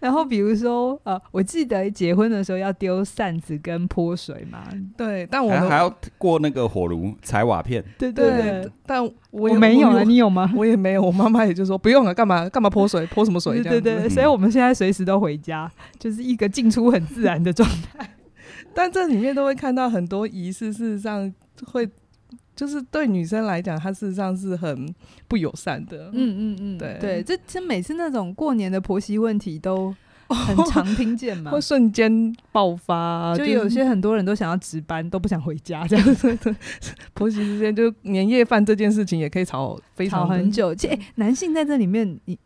[0.00, 4.64] 然后比如说，呃，我记得结婚的时候要丢扇子跟泼水嘛。
[4.96, 7.84] 对，但我们还，还要过那个火炉踩瓦片。
[7.98, 10.50] 对对对，但我，我没有啊，你有吗？
[10.56, 11.02] 我也没有。
[11.02, 13.62] 我妈妈也就说不用了，干嘛干嘛泼水，泼什么水？
[13.62, 18.08] 对对对，所以我们现在随时都回家，就是一个进出很自然的状态。
[18.74, 21.32] 但这里面都会看到很多仪式，事实上
[21.66, 21.88] 会。
[22.58, 24.92] 就是对女生来讲，她事实上是很
[25.28, 26.10] 不友善的。
[26.12, 29.94] 嗯嗯嗯，对对，这这每次那种过年的婆媳问题都
[30.26, 33.32] 很常听见嘛， 会瞬间爆发。
[33.36, 36.36] 就有些很多人都想要值班，都不想回家这样子。
[37.14, 40.74] 婆媳之间就年夜饭这件事情也可以吵非常吵很久。
[40.74, 42.36] 其实、欸、男性在这里面也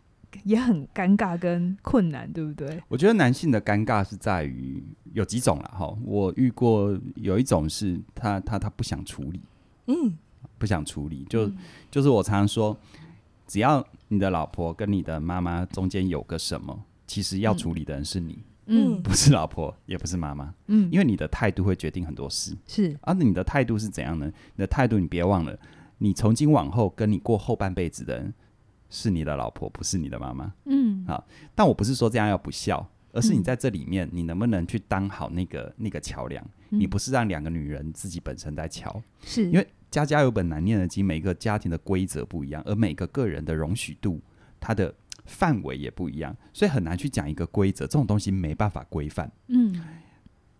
[0.44, 2.78] 也很尴尬跟困难，对不对？
[2.88, 4.84] 我觉得男性的尴尬是在于
[5.14, 5.90] 有几种了哈。
[6.04, 9.40] 我遇过有一种是他他他不想处理。
[9.86, 10.16] 嗯，
[10.58, 11.56] 不想处理，就、嗯、
[11.90, 12.76] 就是我常常说，
[13.46, 24.26] 只要你的老婆跟你的妈妈中间有个什么，其实要处理的人是你，嗯，不是老婆，也不是妈妈，嗯，因为你的态度会决定很多事，是，而、啊、你的态度是怎样呢？
[24.54, 25.58] 你的态度，你别忘了，
[25.98, 28.32] 你从今往后跟你过后半辈子的人
[28.88, 31.24] 是你的老婆，不是你的妈妈，嗯，好，
[31.54, 36.44] 但我不是说这样要不孝，而是你在这里面，你能不能去当好那个那个桥梁？
[36.70, 44.18] 你不是让两个女人自己本身在桥，是因为家家有本难念的经，每个家庭的规则不一样，而每个个人的容许度，
[44.58, 44.94] 它的
[45.26, 47.84] 范围也不一样，所以很难去讲一个规则。
[47.84, 49.30] 这种东西没办法规范。
[49.48, 49.78] 嗯，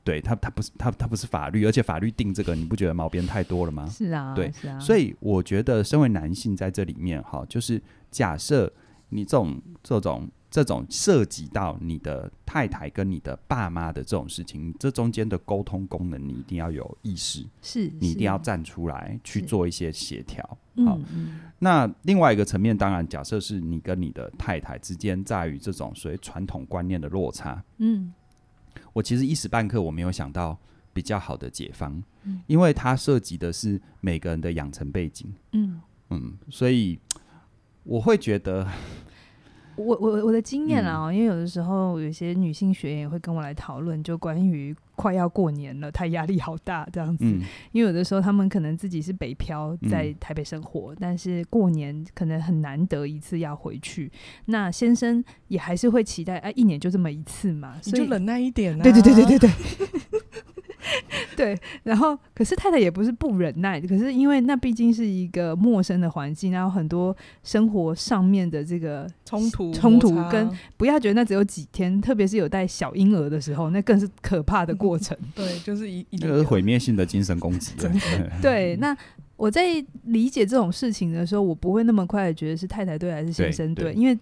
[0.05, 3.87] 对，它它不是它它不是法律，而且法律定这个，你不觉得毛边太多了吗？
[3.89, 4.79] 是啊，对，是啊。
[4.79, 8.71] 所以我觉得，身为男性在这里面，哈，就是假设
[9.09, 10.29] 你这种这种。
[10.53, 20.47] 这种涉及到你的太太跟你的爸妈的这种事情，这中间的沟通功能，你一定要有意识，是你一定要站出来去做一些协调。
[20.85, 20.99] 好，
[21.59, 27.65] 那另外一个层面，当然假设是你跟你的太太之间在于这种所谓传统观念的落差。
[27.79, 28.13] 嗯，
[28.93, 30.59] 我其实一时半刻我没有想到
[30.93, 35.33] 比较好的解方，嗯，因为它涉及的是每个人的养成背景。
[35.53, 35.81] 嗯
[36.11, 36.99] 嗯，所以
[37.85, 38.69] 我会觉得。
[39.77, 47.41] 我我我的经验啊、嗯，因为有的时候有些女性学员也会跟我来讨论，就关于快要过年了，她压力好大这样子、嗯。
[47.73, 54.11] 因为有的时候他们可能自己是北漂，在台北生活、嗯，但是过年可能很难得一次要回去。
[54.47, 58.83] 那先生也还是会期待，哎、啊，一年就这么一次嘛，所以就忍耐一点啊。
[58.83, 59.51] 对对对对对对。
[61.37, 75.17] 对，然后可是太太也不是不忍耐，可是因为那毕竟是一个陌生的环境，然后很多生活上面的这个冲突冲突跟不要觉得那只有几天，特别是有带小婴儿的时候，那更是可怕的过程。
[75.35, 77.73] 对，就是一一个是毁灭性的精神攻击。
[78.43, 78.97] 对，那
[79.37, 79.63] 我在
[80.05, 84.19] 理解这种事情的时候，我不会那么快的觉得是太太对还是先生对，因为。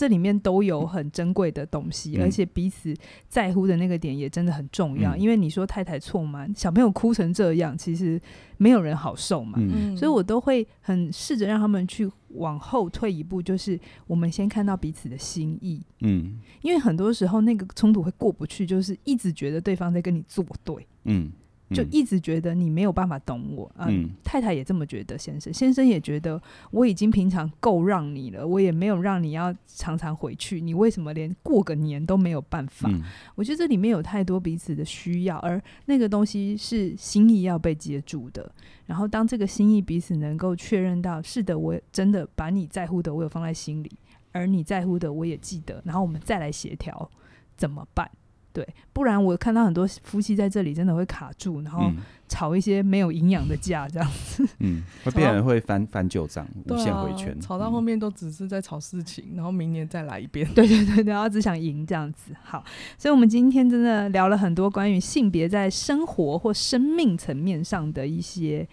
[0.00, 2.94] 这里面都有很珍贵的东西，嗯，而且彼此
[3.28, 5.14] 在乎的那个点也真的很重要。
[5.14, 6.48] 嗯，因为你说太太错吗？
[6.56, 8.18] 小朋友哭成这样，其实
[8.56, 9.58] 没有人好受嘛。
[9.60, 15.82] 嗯，所以我都会很试着让他们去往后退一步，就是我们先看到彼此的心意。
[16.00, 20.86] 嗯，因为很多时候那个冲突会过不去，就是一直觉得对方在跟你作对。
[21.04, 21.30] 嗯。
[21.72, 26.40] 就一直觉得你没有办法懂我啊、嗯，太太也这么觉得，先生，先生也觉得
[26.70, 32.90] 我已经平常够让你了，我也没有让你要常常回去，你为什么连过个年都没有办法？
[32.90, 33.02] 嗯、
[33.34, 38.50] 我觉得这里面有太多彼此的需要，而那个东西是心意要被接住的。
[38.86, 43.90] 然后当这个心意彼此能够确认到，是的，我真的把你在乎的我有放在心里，
[44.32, 47.08] 而你在乎的我也记得，然后我们再来协调
[47.56, 48.10] 怎么办？
[48.52, 51.90] 对，不然我看到很多夫妻在这里真的会卡住，然后
[52.28, 62.34] 吵一些没有营养的架，这样子，嗯，会变成会翻翻旧账，无限回圈，吵到后面都只是在吵事情，嗯，然后明年再来一遍，对对 对，然后只想赢这样子。
[62.42, 62.64] 好，
[62.98, 68.68] 所以我们今天真的聊了很多关于性别在生活或生命层面上的一些。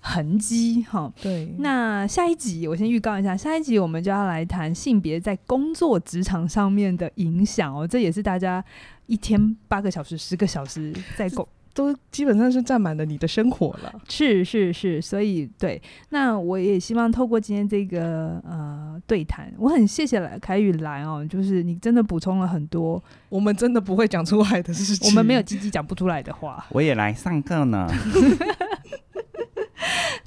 [0.00, 1.54] 痕迹哈，对。
[1.58, 7.86] 那下一集我先预告一下，下一集我们就要来谈性别在工作职场上面的影响哦。
[7.86, 8.64] 这也是大家
[9.06, 13.92] 一天八个小时、十个小时在工，都基本上是占满了你的生活了。
[14.08, 15.80] 是是是，所以对。
[16.08, 26.64] 那我也希望透过今天这个呃对谈，我很谢谢来凯宇来哦，就是你真的补充了很多我们真的不会讲出来的事情，我们没有鸡鸡讲不出来的话。
[26.70, 27.86] 我也来上课呢。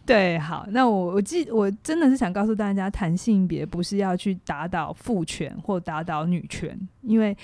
[0.06, 7.36] 对，好，那我我记我真的是想告诉大家，谈性别不是要去打倒父权或打倒女权，因为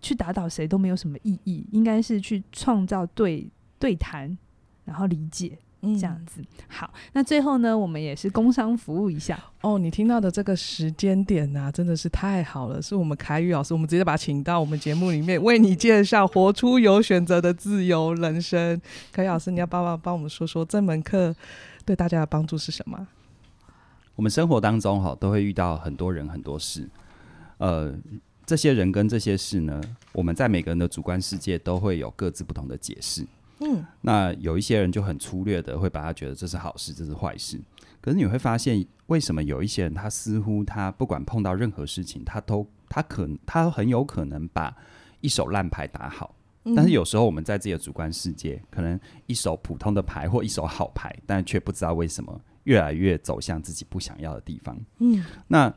[0.00, 3.48] 去打倒谁都没有什么意义，应该是去创造对
[3.78, 4.36] 对谈，
[4.84, 5.58] 然后理解。
[5.82, 9.78] 这样子好，那最后呢，我们也是工商服务一下哦。
[9.78, 18.80] 你听到的这个时间点呢、啊，真的是太好了，是我们凯宇老师，我们直接把他请到我们节目里面，为你介绍活出有选择的自由人生。
[19.12, 21.32] 凯宇老师，你要帮帮帮我们说说这门课
[21.86, 23.06] 对大家的帮助是什么？
[24.16, 26.88] 我们生活当中哈都会遇到很多人很多事，
[27.58, 27.94] 呃，
[28.44, 29.80] 这些人跟这些事呢，
[30.12, 33.26] 我们在每个人的主观世界都会有各自不同的解释。
[33.60, 37.58] 嗯，那有一些人就很粗略的会把他觉得这是好事，这是坏事。
[38.00, 44.76] 可是你会发现，为什么有一些人他似乎他不管碰到任何事情，他都他可他很有可能把
[45.20, 46.35] 一手烂牌打好。
[46.74, 54.76] 但是有时候我们在自己的主观世界，可能一手普通的牌或一手好牌，但却不知道为什么越来越走向自己不想要的地方。
[54.98, 55.72] 嗯，那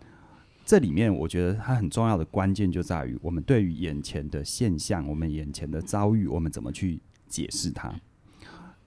[0.65, 6.99] 这里面我觉得它很重要的关键就在于我们对于眼前的现象，我们眼前的遭遇，我们怎么去。
[7.29, 7.93] 解释它，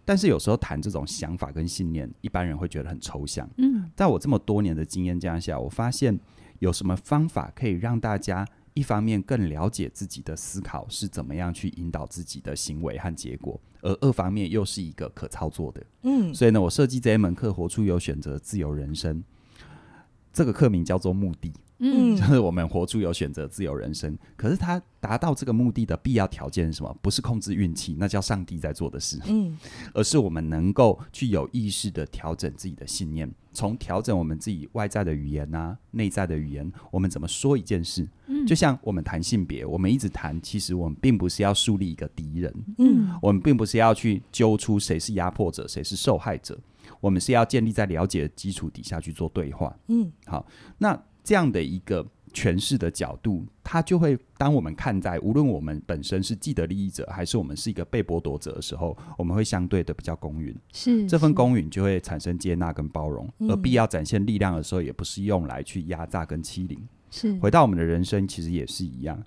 [0.04, 3.48] 但是有时候谈这种想法跟信念，一般人会觉得很抽象。
[3.58, 6.18] 嗯，在我这么多年的经验这样下，我发现
[6.58, 8.44] 有什么方法可以让大家
[8.74, 15.84] 一方面更了解自己的思考是怎么样去引导自己的行为和结果，而二方面又是一个可操作的。
[16.02, 19.22] 嗯，所以呢，我设计这一门课，活出有选择自由人生，
[20.32, 21.52] 这个课名叫做目的。
[21.84, 24.16] 嗯，就是我们活出有选择自由人生。
[24.36, 26.96] 可是他达到这个目的的必要条件是什么？
[27.02, 29.18] 不是控制运气，那叫上帝在做的事。
[29.26, 29.58] 嗯，
[29.92, 38.08] 而是我们能够去有意识的调整自己的信念，从调整我们自己外在的语言啊，内在的语言，我们怎么说一件事？
[38.28, 42.54] 嗯，就像我们谈性别，我们一直谈，其实我们并不是要树立一个敌人。
[42.78, 46.56] 嗯，我们并不是要去揪出谁是压迫者，谁是受害者。
[47.00, 49.76] 我们是要建立在了解的基础底下去做对话。
[49.88, 50.46] 嗯，好，
[50.78, 50.96] 那。
[51.22, 60.56] 这样的一个诠释的角度，它就会当我们看待无论我们本身是既得利益者，还是我们是一个被剥夺者的时候，我们会相对的比较公允。
[60.72, 66.78] 是这份公允就会产生接纳跟包容，而必要展现力量的时候，也不是用来去压榨跟欺凌。
[67.10, 69.18] 是回到我们的人生，其实也是一样。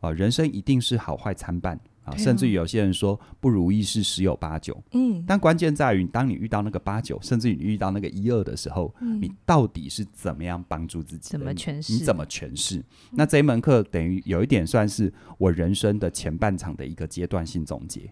[0.00, 1.78] 啊、呃，人生一定是好坏参半。
[2.06, 11.30] 啊，甚至于有些人说不如意事十有八九，嗯，但关键在于，当你遇到那个八九，甚至于你遇到那个一二的时候，嗯，你到底是怎么样帮助自己？
[11.30, 11.92] 怎么诠释？
[11.92, 12.82] 你怎么诠释？
[13.10, 18.02] 那这一门课等于有一点算是我人生的前半场的一个阶段性总结。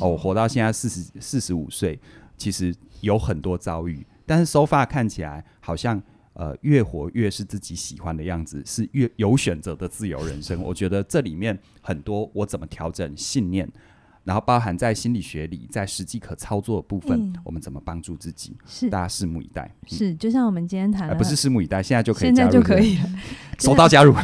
[0.00, 1.98] 哦，我活到现在四十四十五岁，
[2.36, 6.02] 其实有很多遭遇，但是 so far 看起来好像。
[6.34, 10.60] 呃，越活越是自己喜欢的样子，是越有选择的自由人生。
[10.60, 13.68] 我觉得这里面很多，我怎么调整信念。
[14.24, 18.56] 然后包含在心理学里，在实际可操作的部分，嗯、我们怎么帮助自己？
[18.66, 19.70] 是大家拭目以待。
[19.86, 23.08] 是，就像我们今天谈的、呃，不是拭目以待，现在就可以，现在就可以了，
[23.58, 24.14] 手 到加入。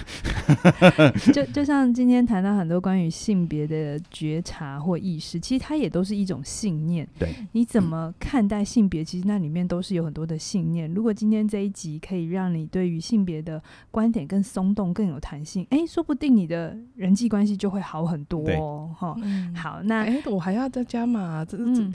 [1.33, 7.07] 就就像今天谈到很多关于性别的觉察或意识，其实它也都是一种信念。
[7.19, 9.05] 对，你怎么看待性别？
[9.05, 10.93] 其实那里面都是有很多的信念。
[10.95, 18.91] 如果今天这一集可以让你对于性别的观点更松动、更有弹性，哎，说不定你的人际关系就会好很多哦。
[18.99, 19.83] 哈，嗯、好。
[19.91, 21.93] 那哎，我还要再加码，这、嗯、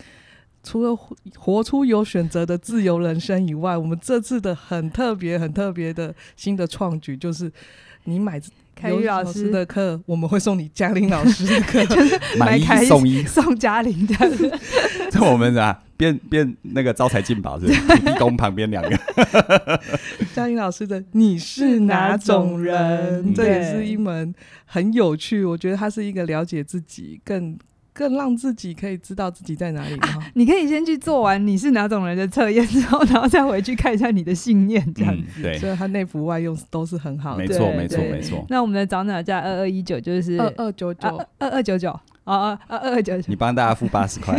[0.61, 0.93] 除了
[1.37, 7.49] 活出有选择的自由人生以外，我们这次的很特别、很特别的新的创举，就是
[8.03, 8.41] 你买
[8.75, 14.51] 凯宇老师的课，我们会送你嘉玲老师的课，就 是买一送一送嘉玲这样子。
[15.09, 18.99] 这我们啊，变变那个招财进宝是土地宫旁边两个
[20.35, 23.33] 嘉玲老师的，你是哪种人？
[23.33, 24.35] 这也是一门
[24.65, 27.57] 很有趣，我觉得它是一个了解自己更。
[27.95, 29.95] 更让自己可以知道自己在哪里。
[29.99, 35.23] 啊，你可以先去做完你是哪种人的测验之后，然后再回去看一下你的信念，这样子。
[35.37, 37.37] 嗯、对，所以它内服外用都是很好的。
[37.37, 38.45] 没错，没错，没错。
[38.49, 41.97] 那我们的早鸟价二二一九就是二二九九，二二九九。
[42.25, 44.37] 哦，哦二二九九，你帮大家付八十块，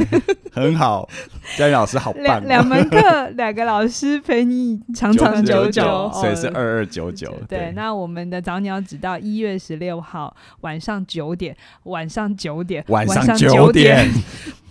[0.53, 1.09] 很好。
[1.57, 7.32] 嘉玲老师好棒，两两门课，两个老师陪你长长久久，所以是二二九九。
[7.49, 14.09] 对，那我们的早鸟只到一月十六号晚上九点，晚上九点，晚上九点。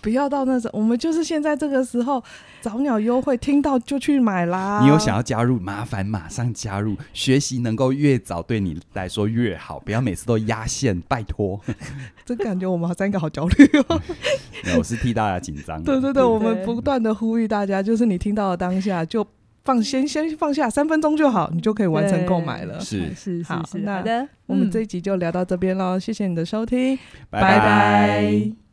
[0.05, 2.23] 不要到那时候，我们就是现在这个时候
[2.61, 4.81] 早鸟优惠，听到就去买啦。
[4.83, 6.95] 你有想要加入，麻烦马上加入。
[7.11, 11.59] 学习能够越早对你来说越好，不要每次都压线，拜托。
[12.23, 13.99] 这感觉我们三个好焦虑哦。
[14.77, 15.81] 我是替大家紧张。
[15.83, 19.25] 对对对，我们不断的呼吁大家，就是你听到的当下就
[19.63, 22.79] 放先先放下三分钟就好，你就可以完成购买了。
[22.79, 23.63] 是是是好
[24.03, 26.95] 的，我们这一集就聊到这边喽，谢谢你的收听，
[27.31, 28.64] 拜拜。